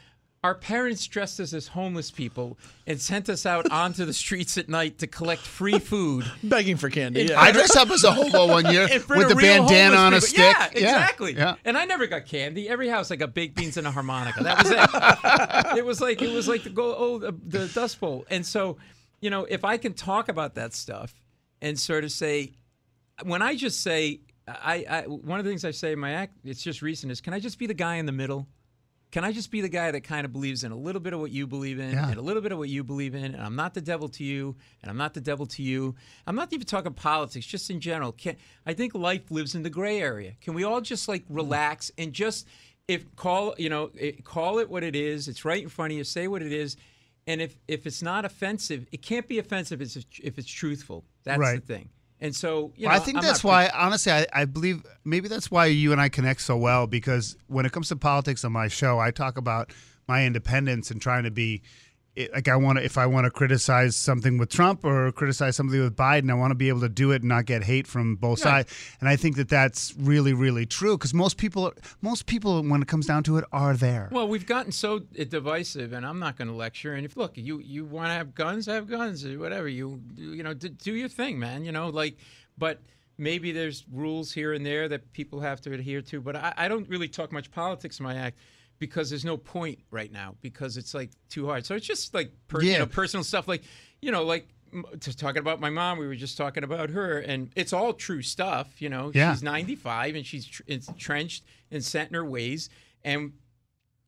Our 0.44 0.56
parents 0.56 1.06
dressed 1.06 1.40
us 1.40 1.54
as 1.54 1.68
homeless 1.68 2.10
people 2.10 2.58
and 2.88 3.00
sent 3.00 3.30
us 3.30 3.46
out 3.46 3.70
onto 3.72 4.06
the 4.06 4.14
streets 4.14 4.58
at 4.58 4.68
night 4.70 4.98
to 4.98 5.06
collect 5.06 5.44
free 5.44 5.78
food. 5.78 6.26
Begging 6.44 6.78
for 6.78 6.90
candy. 6.90 7.26
Yeah. 7.26 7.40
I 7.40 7.52
dressed 7.52 7.78
up 7.78 7.92
as 7.92 8.04
a 8.04 8.12
hobo 8.12 8.48
one 8.48 8.66
year 8.74 8.88
with 8.92 9.08
the 9.08 9.34
of 9.34 9.38
bandana 9.38 9.98
on 9.98 10.14
a 10.14 10.16
people. 10.16 10.28
stick. 10.30 10.56
Yeah, 10.56 10.70
exactly. 10.72 11.34
Yeah. 11.36 11.58
And 11.64 11.78
I 11.78 11.86
never 11.86 12.08
got 12.08 12.26
candy. 12.26 12.68
Every 12.68 12.88
house 12.90 13.12
I 13.12 13.18
got 13.18 13.36
baked 13.36 13.56
beans 13.56 13.78
and 13.78 13.86
a 13.86 13.92
harmonica. 13.92 14.44
That 14.44 14.64
was 14.64 14.72
it. 14.72 15.78
it 15.78 15.86
was 15.86 16.02
like 16.02 16.24
it 16.24 16.34
was 16.34 16.48
like 16.48 16.64
the 16.64 16.72
go 16.72 16.96
oh 16.98 17.20
the, 17.20 17.34
the 17.46 17.68
Dust 17.68 18.00
Bowl. 18.00 18.26
And 18.32 18.44
so, 18.44 18.78
you 19.22 19.30
know, 19.30 19.46
if 19.46 19.64
I 19.64 19.78
can 19.78 19.94
talk 19.94 20.28
about 20.28 20.56
that 20.56 20.74
stuff 20.74 21.14
and 21.62 21.80
sort 21.80 22.04
of 22.04 22.12
say, 22.12 22.54
when 23.24 23.42
I 23.42 23.56
just 23.56 23.82
say, 23.82 24.22
I, 24.48 24.86
I 24.90 25.02
one 25.04 25.40
of 25.40 25.46
the 25.46 25.52
things 25.52 25.64
I 25.64 25.72
say 25.72 25.94
in 25.94 26.00
my 26.00 26.12
act, 26.12 26.38
it's 26.44 26.62
just 26.62 26.82
recent, 26.82 27.12
is 27.12 27.22
can 27.22 27.34
I 27.34 27.40
just 27.40 27.60
be 27.60 27.68
the 27.68 27.74
guy 27.74 27.96
in 27.96 28.06
the 28.06 28.12
middle? 28.12 28.48
Can 29.12 29.26
I 29.26 29.34
just 29.34 29.52
be 29.52 29.60
the 29.60 29.70
guy 29.70 29.92
that 29.92 30.02
kind 30.02 30.24
of 30.24 30.32
believes 30.32 30.64
in 30.64 30.72
a 30.72 30.76
little 30.76 31.02
bit 31.02 31.12
of 31.12 31.20
what 31.20 31.32
you 31.32 31.46
believe 31.46 31.80
in 31.80 31.92
Yeah. 31.92 32.08
and 32.08 32.18
a 32.18 32.22
little 32.22 32.42
bit 32.42 32.54
of 32.54 32.58
what 32.58 32.70
you 32.70 32.82
believe 32.82 33.14
in? 33.14 33.36
And 33.36 33.44
I'm 33.44 33.58
not 33.58 33.74
the 33.74 33.82
devil 33.82 34.08
to 34.08 34.24
you, 34.24 34.56
and 34.82 34.90
I'm 34.90 34.96
not 34.96 35.14
the 35.14 35.20
devil 35.22 35.46
to 35.48 35.62
you. 35.62 35.96
I'm 36.26 36.36
not 36.36 36.54
even 36.54 36.66
talking 36.66 36.94
politics, 36.94 37.46
just 37.46 37.70
in 37.70 37.82
general. 37.82 38.14
Can, 38.14 38.38
I 38.66 38.74
think 38.74 38.96
life 38.96 39.30
lives 39.30 39.54
in 39.54 39.64
the 39.64 39.70
gray 39.70 40.00
area. 40.00 40.36
Can 40.40 40.54
we 40.54 40.64
all 40.64 40.80
just 40.80 41.10
like 41.10 41.26
mm-hmm. 41.26 41.36
relax 41.36 41.92
and 41.98 42.14
just 42.14 42.48
if 42.88 43.16
call 43.16 43.54
you 43.58 43.70
know 43.70 43.92
it, 43.96 44.24
call 44.24 44.60
it 44.60 44.70
what 44.70 44.84
it 44.84 44.96
is? 44.96 45.28
It's 45.28 45.44
right 45.44 45.62
in 45.62 45.70
front 45.70 45.92
of 45.92 45.98
you. 45.98 46.04
Say 46.06 46.28
what 46.28 46.42
it 46.42 46.54
is. 46.54 46.78
And 47.28 47.42
if, 47.42 47.56
if 47.68 47.86
it's 47.86 48.02
not 48.02 48.26
offensive, 48.26 48.88
it 48.92 49.02
can't 49.02 49.28
be 49.28 49.38
offensive 49.40 49.82
if 49.82 49.96
it's, 49.96 50.06
if 50.24 50.38
it's 50.38 50.48
truthful. 50.48 51.06
That's 51.24 51.40
Right. 51.40 51.66
the 51.66 51.74
thing. 51.74 51.90
And 52.20 52.36
so, 52.36 52.72
you 52.76 52.86
know, 52.86 52.92
Well, 52.92 53.02
I 53.02 53.04
think 53.04 53.18
I'm 53.18 53.24
that's 53.24 53.44
why, 53.44 53.70
honestly, 53.74 54.12
I, 54.12 54.28
I 54.34 54.46
believe 54.46 54.84
maybe 55.04 55.28
that's 55.28 55.50
why 55.50 55.66
you 55.68 55.92
and 55.92 56.00
I 56.00 56.08
connect 56.10 56.42
so 56.42 56.56
well 56.58 56.86
because 56.88 57.36
when 57.48 57.66
it 57.66 57.72
comes 57.72 57.90
to 57.90 57.96
politics 57.96 58.44
on 58.46 58.52
my 58.52 58.68
show, 58.68 59.00
I 59.00 59.10
talk 59.12 59.38
about 59.38 59.72
my 60.08 60.26
independence 60.26 60.92
and 60.92 61.02
trying 61.02 61.24
to 61.24 61.32
be 61.32 61.62
it, 62.16 62.34
like 62.34 62.48
I 62.50 62.58
want 62.58 62.78
to 62.78 62.84
if 62.84 62.98
I 62.98 63.06
want 63.06 63.24
to 63.26 63.32
criticize 63.32 63.96
something 63.96 64.38
with 64.38 64.50
Trump 64.50 64.84
or 64.84 65.12
criticize 65.14 65.56
something 65.56 65.80
with 65.80 65.96
Biden, 65.96 66.30
I 66.30 66.34
want 66.34 66.52
to 66.52 66.56
be 66.56 66.68
able 66.68 66.82
to 66.82 66.90
do 66.90 67.12
it 67.12 67.22
and 67.22 67.30
not 67.30 67.46
get 67.46 67.64
hate 67.64 67.88
from 67.88 68.16
both 68.16 68.44
Right. 68.44 68.68
sides. 68.68 68.74
And 69.00 69.08
I 69.08 69.16
think 69.16 69.38
that 69.38 69.48
that's 69.48 69.94
really, 69.98 70.34
really 70.34 70.66
true 70.66 70.98
because 70.98 71.14
most 71.14 71.38
people, 71.38 71.74
most 72.02 72.26
people, 72.26 72.62
when 72.64 72.82
it 72.82 72.88
comes 72.90 73.06
down 73.06 73.24
to 73.24 73.38
it, 73.38 73.46
are 73.54 73.76
there. 73.76 74.10
Well, 74.12 74.28
we've 74.28 74.46
gotten 74.46 74.72
so 74.74 75.00
divisive, 75.00 75.94
and 75.94 76.06
I'm 76.06 76.20
not 76.20 76.38
going 76.38 76.48
to 76.50 76.54
lecture. 76.54 76.94
And 76.94 77.06
if 77.06 77.16
look, 77.16 77.38
you 77.38 77.60
you 77.60 77.86
want 77.86 78.08
to 78.10 78.14
have 78.14 78.36
guns, 78.36 78.66
have 78.66 78.90
guns, 78.90 79.26
whatever. 79.26 79.68
You 79.70 80.02
do- 80.14 80.34
you 80.36 80.44
know, 80.44 80.54
do, 80.54 80.70
do 80.70 80.94
your 80.94 81.10
thing, 81.10 81.40
man. 81.40 81.64
You 81.66 81.72
know, 81.72 81.90
like, 81.90 82.18
but 82.58 82.82
maybe 83.18 83.52
there's 83.52 83.86
rules 83.92 84.32
here 84.34 84.52
and 84.54 84.66
there 84.66 84.90
that 84.90 85.14
people 85.14 85.40
have 85.40 85.62
to 85.62 85.74
adhere 85.74 86.02
to. 86.02 86.20
But 86.20 86.36
I, 86.36 86.54
I 86.58 86.68
don't 86.68 86.90
really 86.90 87.08
talk 87.08 87.32
much 87.32 87.52
politics 87.52 88.00
in 88.00 88.04
my 88.04 88.16
act 88.16 88.38
because 88.82 89.10
there's 89.10 89.24
no 89.24 89.38
point 89.38 89.80
right 89.92 90.12
now 90.12 90.36
because 90.42 90.76
it's 90.76 90.94
like 90.94 91.12
too 91.30 91.46
hard. 91.48 91.66
So 91.66 91.76
it's 91.76 91.86
just 91.88 92.14
like 92.14 92.32
per, 92.50 92.62
you 92.62 92.78
know 92.78 92.86
personal 92.86 93.24
stuff, 93.24 93.48
like 93.48 93.64
you 94.02 94.12
know, 94.12 94.24
like. 94.26 94.50
Just 95.00 95.20
talking 95.20 95.40
about 95.42 95.60
my 95.60 95.70
mom, 95.70 95.98
we 95.98 96.08
were 96.08 96.16
just 96.16 96.38
talking 96.38 96.64
about 96.64 96.92
her, 96.92 97.20
and 97.20 97.50
it's 97.58 97.74
all 97.74 97.92
true 97.92 98.22
stuff. 98.22 98.82
You 98.82 98.88
know, 98.88 99.12
Yeah. 99.14 99.34
she's 99.34 99.44
95 99.44 100.16
and 100.16 100.26
she's 100.26 100.46
tr- 100.46 100.62
entrenched 100.66 101.44
and 101.70 101.84
set 101.84 102.08
in 102.08 102.14
her 102.14 102.24
ways, 102.24 102.70
and 103.04 103.34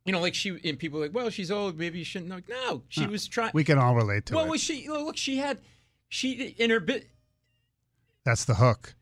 you 0.06 0.14
know, 0.14 0.22
like 0.22 0.34
she 0.34 0.58
and 0.64 0.80
people 0.80 1.00
are 1.00 1.08
like, 1.08 1.14
well, 1.14 1.30
she's 1.30 1.52
old, 1.52 1.78
maybe 1.78 2.00
you 2.00 2.06
shouldn't. 2.06 2.32
Like, 2.32 2.48
no, 2.48 2.84
she 2.88 3.06
was 3.06 3.28
trying. 3.28 3.52
we 3.54 3.66
can 3.66 3.78
all 3.78 3.94
relate 3.94 4.26
to 4.28 4.36
What 4.36 4.46
it. 4.46 4.52
was 4.52 4.62
she? 4.64 4.88
Look, 4.88 5.18
she 5.18 5.36
had, 5.36 5.58
she 6.08 6.32
in 6.58 6.70
her 6.70 6.80
bit. 6.80 7.10
that's 8.24 8.46
the 8.46 8.56
hook. 8.56 8.96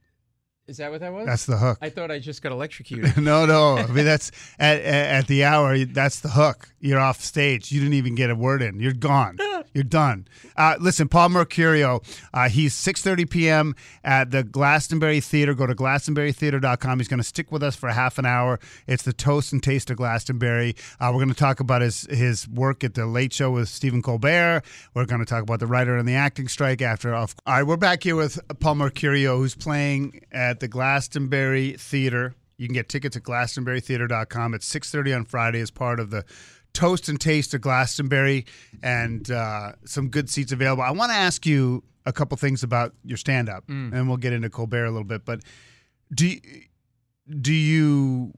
Is 0.72 0.78
that 0.78 0.90
what 0.90 1.02
that 1.02 1.12
was? 1.12 1.26
That's 1.26 1.46
the 1.48 1.58
hook. 1.58 1.80
I 1.82 1.90
thought 1.90 2.12
I 2.12 2.20
just 2.20 2.42
got 2.42 2.54
electrocuted. 2.54 3.18
no, 3.22 3.46
no. 3.46 3.76
I 3.76 3.88
mean, 3.88 4.06
that's 4.06 4.32
at, 4.58 4.80
at 4.80 5.28
the 5.28 5.44
hour. 5.44 5.78
That's 5.80 6.22
the 6.22 6.30
hook. 6.30 6.70
You're 6.80 6.98
off 6.98 7.20
stage. 7.20 7.74
You 7.74 7.82
didn't 7.82 7.96
even 7.96 8.16
get 8.16 8.30
a 8.30 8.36
word 8.36 8.62
in. 8.62 8.80
You're 8.80 8.94
gone. 8.94 9.38
You're 9.74 9.84
done. 9.84 10.28
Uh, 10.56 10.76
listen, 10.80 11.08
Paul 11.08 11.30
Mecurio. 11.30 12.04
Uh, 12.34 12.50
he's 12.50 12.74
6:30 12.74 13.30
p.m. 13.30 13.76
at 14.04 14.32
the 14.32 14.44
Glastonbury 14.44 15.22
Theater. 15.22 15.54
Go 15.54 15.66
to 15.66 15.76
glastonburytheater.com. 15.76 17.00
He's 17.00 17.08
going 17.08 17.20
to 17.20 17.24
stick 17.24 17.52
with 17.52 17.64
us 17.64 17.76
for 17.76 17.90
half 17.90 18.18
an 18.18 18.26
hour. 18.26 18.60
It's 18.88 19.04
the 19.04 19.14
Toast 19.14 19.54
and 19.54 19.62
Taste 19.62 19.90
of 19.90 19.98
Glastonbury. 19.98 20.76
Uh, 21.00 21.12
we're 21.14 21.20
going 21.20 21.30
to 21.30 21.36
talk 21.36 21.60
about 21.60 21.82
his 21.82 22.02
his 22.10 22.48
work 22.48 22.84
at 22.84 22.96
the 22.96 23.06
Late 23.06 23.34
Show 23.34 23.52
with 23.52 23.70
Stephen 23.70 24.02
Colbert. 24.02 24.64
We're 24.94 25.06
going 25.06 25.20
to 25.20 25.26
talk 25.26 25.44
about 25.44 25.60
the 25.60 25.68
writer 25.68 25.98
and 25.98 26.08
the 26.08 26.16
acting 26.16 26.48
strike 26.48 26.82
after. 26.82 27.14
All 27.14 27.28
right, 27.46 27.64
we're 27.64 27.78
back 27.78 28.04
here 28.04 28.16
with 28.16 28.40
Paul 28.60 28.76
Mecurio, 28.76 29.38
who's 29.38 29.56
playing 29.56 30.22
at 30.32 30.61
the 30.62 30.68
Glastonbury 30.70 31.74
Theater. 31.74 32.34
You 32.58 32.68
can 32.68 32.74
get 32.74 32.88
tickets 32.90 33.18
at 33.18 33.24
glastonburytheater.com. 33.24 34.54
It's 34.54 34.74
6.30 34.74 35.16
on 35.16 35.26
Friday 35.26 35.60
as 35.60 35.72
part 35.72 36.00
of 36.00 36.10
the 36.12 36.24
Toast 36.74 37.10
and 37.10 37.20
Taste 37.20 37.54
of 37.54 37.62
Glastonbury 37.62 38.46
and 38.82 39.30
uh, 39.30 39.74
some 39.86 40.08
good 40.10 40.30
seats 40.30 40.52
available. 40.52 40.84
I 40.84 40.92
want 40.92 41.12
to 41.12 41.18
ask 41.18 41.46
you 41.46 41.84
a 42.06 42.14
couple 42.14 42.38
things 42.38 42.64
about 42.64 42.94
your 43.04 43.18
stand-up, 43.18 43.68
and 43.68 44.08
we'll 44.08 44.18
get 44.18 44.32
into 44.34 44.50
Colbert 44.50 44.86
a 44.86 44.92
little 44.92 45.04
bit. 45.04 45.26
But 45.26 45.42
do 46.14 46.28
you, 46.28 46.40
do 47.30 47.54
you 47.54 48.32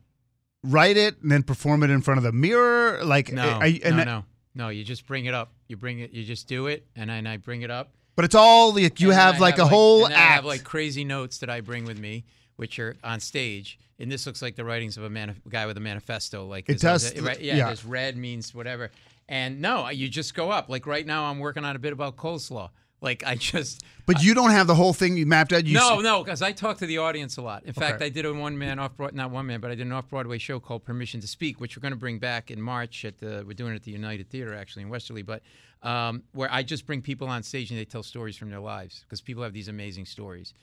write 0.63 0.97
it 0.97 1.21
and 1.21 1.31
then 1.31 1.43
perform 1.43 1.83
it 1.83 1.89
in 1.89 2.01
front 2.01 2.17
of 2.17 2.23
the 2.23 2.31
mirror? 2.31 3.03
Like, 3.03 3.31
No, 3.31 3.61
you- 3.63 3.79
no, 3.83 3.95
that- 3.97 4.05
no, 4.07 4.25
no. 4.55 4.69
You 4.69 4.83
just 4.83 5.05
bring 5.05 5.25
it 5.25 5.33
up. 5.33 5.53
You 5.67 5.77
bring 5.77 5.99
it. 5.99 6.11
You 6.11 6.23
just 6.23 6.47
do 6.47 6.67
it, 6.67 6.87
and 6.95 7.09
then 7.09 7.27
I 7.27 7.37
bring 7.37 7.61
it 7.61 7.71
up. 7.71 7.93
But 8.15 8.25
it's 8.25 8.35
all 8.35 8.73
like 8.73 8.99
you 8.99 9.09
And 9.09 9.17
then 9.17 9.25
have 9.33 9.39
like 9.39 9.57
a 9.57 9.63
like- 9.63 9.71
whole 9.71 10.03
then 10.03 10.13
I 10.13 10.17
have 10.17 10.37
act. 10.39 10.45
like 10.45 10.63
crazy 10.63 11.03
notes 11.03 11.39
that 11.39 11.49
I 11.49 11.61
bring 11.61 11.85
with 11.85 11.97
me, 11.99 12.25
which 12.57 12.77
are 12.79 12.95
on 13.03 13.19
stage. 13.19 13.79
And 13.99 14.11
this 14.11 14.25
looks 14.25 14.41
like 14.41 14.55
the 14.55 14.65
writings 14.65 14.97
of 14.97 15.03
a 15.03 15.09
man, 15.09 15.35
guy 15.49 15.65
with 15.65 15.77
a 15.77 15.79
manifesto. 15.81 16.45
Like 16.45 16.67
It 16.69 16.79
does, 16.79 17.17
right? 17.19 17.39
Yeah, 17.39 17.55
yeah. 17.55 17.65
there's 17.67 17.85
red 17.85 18.17
means 18.17 18.53
whatever. 18.53 18.91
And 19.29 19.61
no, 19.61 19.87
you 19.89 20.09
just 20.09 20.33
go 20.35 20.51
up. 20.51 20.69
Like 20.69 20.85
right 20.85 21.05
now, 21.05 21.25
I'm 21.25 21.39
working 21.39 21.63
on 21.63 21.75
a 21.75 21.79
bit 21.79 21.93
about 21.93 22.17
coleslaw. 22.17 22.69
Like 23.01 23.23
I 23.25 23.35
just 23.35 23.83
but 24.05 24.23
you 24.23 24.33
don't 24.33 24.51
have 24.51 24.65
the 24.67 24.75
whole 24.75 24.93
thing 24.93 25.17
you 25.17 25.25
mapped 25.25 25.51
out. 25.51 25.65
You 25.65 25.75
no, 25.75 25.97
s- 25.97 26.03
no, 26.03 26.23
because 26.23 26.41
I 26.41 26.53
talk 26.53 26.77
to 26.77 26.85
the 26.85 26.99
audience 26.99 27.35
a 27.37 27.41
lot. 27.41 27.63
In 27.63 27.73
fact, 27.73 28.01
I 28.01 28.07
did 28.09 28.25
a 28.25 28.33
one 28.33 28.57
man 28.57 28.79
off 28.79 28.95
broad 28.95 29.13
not 29.13 29.29
one 29.31 29.45
man, 29.45 29.59
but 29.59 29.71
I 29.71 29.75
did 29.75 29.85
an 29.87 29.91
off 29.91 30.09
Broadway 30.09 30.37
show 30.37 30.59
called 30.59 30.85
Permission 30.85 31.19
to 31.19 31.27
Speak, 31.27 31.59
which 31.59 31.75
we're 31.75 31.81
going 31.81 31.91
to 31.93 31.99
bring 31.99 32.17
back 32.19 32.49
in 32.49 32.61
March 32.61 33.03
at 33.03 33.17
the 33.17 33.43
we're 33.45 33.53
doing 33.55 33.73
it 33.73 33.77
at 33.77 33.83
the 33.83 33.91
United 33.91 34.29
Theater 34.29 34.53
actually 34.53 34.83
in 34.83 34.89
Westerly, 34.89 35.21
but 35.21 35.41
um, 35.83 36.23
where 36.31 36.51
I 36.51 36.63
just 36.63 36.85
bring 36.85 37.01
people 37.01 37.27
on 37.27 37.43
stage 37.43 37.69
and 37.69 37.79
they 37.79 37.85
tell 37.85 38.03
stories 38.03 38.37
from 38.37 38.49
their 38.49 38.59
lives 38.59 39.01
because 39.01 39.21
people 39.21 39.43
have 39.43 39.53
these 39.53 39.67
amazing 39.67 40.05
stories. 40.05 40.53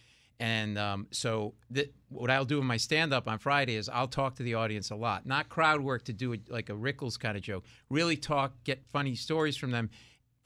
And 0.40 0.78
um, 0.78 1.06
so 1.10 1.52
th- 1.72 1.90
what 2.08 2.30
I'll 2.30 2.46
do 2.46 2.58
in 2.58 2.66
my 2.66 2.78
stand 2.78 3.12
up 3.12 3.28
on 3.28 3.38
Friday 3.38 3.76
is 3.76 3.90
I'll 3.90 4.08
talk 4.08 4.36
to 4.36 4.42
the 4.42 4.54
audience 4.54 4.90
a 4.90 4.96
lot, 4.96 5.26
not 5.26 5.50
crowd 5.50 5.82
work 5.82 6.04
to 6.04 6.14
do 6.14 6.32
it 6.32 6.50
like 6.50 6.70
a 6.70 6.72
Rickles 6.72 7.18
kind 7.18 7.36
of 7.36 7.42
joke. 7.42 7.66
Really 7.90 8.16
talk, 8.16 8.54
get 8.64 8.82
funny 8.86 9.14
stories 9.14 9.58
from 9.58 9.70
them, 9.70 9.90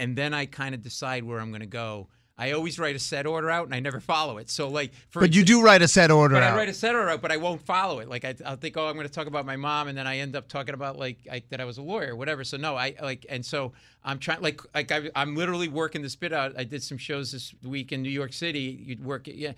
and 0.00 0.18
then 0.18 0.34
I 0.34 0.46
kind 0.46 0.74
of 0.74 0.82
decide 0.82 1.22
where 1.22 1.38
I'm 1.38 1.50
going 1.50 1.60
to 1.60 1.66
go. 1.66 2.08
I 2.36 2.50
always 2.50 2.80
write 2.80 2.96
a 2.96 2.98
set 2.98 3.26
order 3.26 3.48
out 3.48 3.66
and 3.66 3.74
I 3.74 3.80
never 3.80 4.00
follow 4.00 4.38
it. 4.38 4.50
So 4.50 4.68
like, 4.68 4.92
for 5.08 5.20
but 5.20 5.32
you 5.32 5.44
do 5.44 5.62
write 5.62 5.82
a 5.82 5.88
set 5.88 6.10
order 6.10 6.34
but 6.34 6.42
out. 6.42 6.54
I 6.54 6.56
write 6.56 6.68
a 6.68 6.74
set 6.74 6.94
order 6.94 7.10
out, 7.10 7.22
but 7.22 7.30
I 7.30 7.36
won't 7.36 7.64
follow 7.64 8.00
it. 8.00 8.08
Like 8.08 8.24
I, 8.24 8.34
I'll 8.44 8.56
think, 8.56 8.76
oh, 8.76 8.88
I'm 8.88 8.96
going 8.96 9.06
to 9.06 9.12
talk 9.12 9.28
about 9.28 9.46
my 9.46 9.54
mom, 9.54 9.86
and 9.86 9.96
then 9.96 10.08
I 10.08 10.18
end 10.18 10.34
up 10.34 10.48
talking 10.48 10.74
about 10.74 10.98
like 10.98 11.18
I, 11.30 11.44
that 11.50 11.60
I 11.60 11.64
was 11.64 11.78
a 11.78 11.82
lawyer, 11.82 12.12
or 12.12 12.16
whatever. 12.16 12.42
So 12.42 12.56
no, 12.56 12.76
I 12.76 12.94
like, 13.00 13.24
and 13.28 13.46
so 13.46 13.72
I'm 14.02 14.18
trying, 14.18 14.42
like, 14.42 14.60
like 14.74 14.90
I, 14.90 15.10
I'm 15.14 15.36
literally 15.36 15.68
working 15.68 16.02
the 16.02 16.10
spit 16.10 16.32
out. 16.32 16.54
I 16.58 16.64
did 16.64 16.82
some 16.82 16.98
shows 16.98 17.30
this 17.30 17.54
week 17.62 17.92
in 17.92 18.02
New 18.02 18.10
York 18.10 18.32
City. 18.32 18.82
You'd 18.84 19.04
work, 19.04 19.28
yeah, 19.28 19.52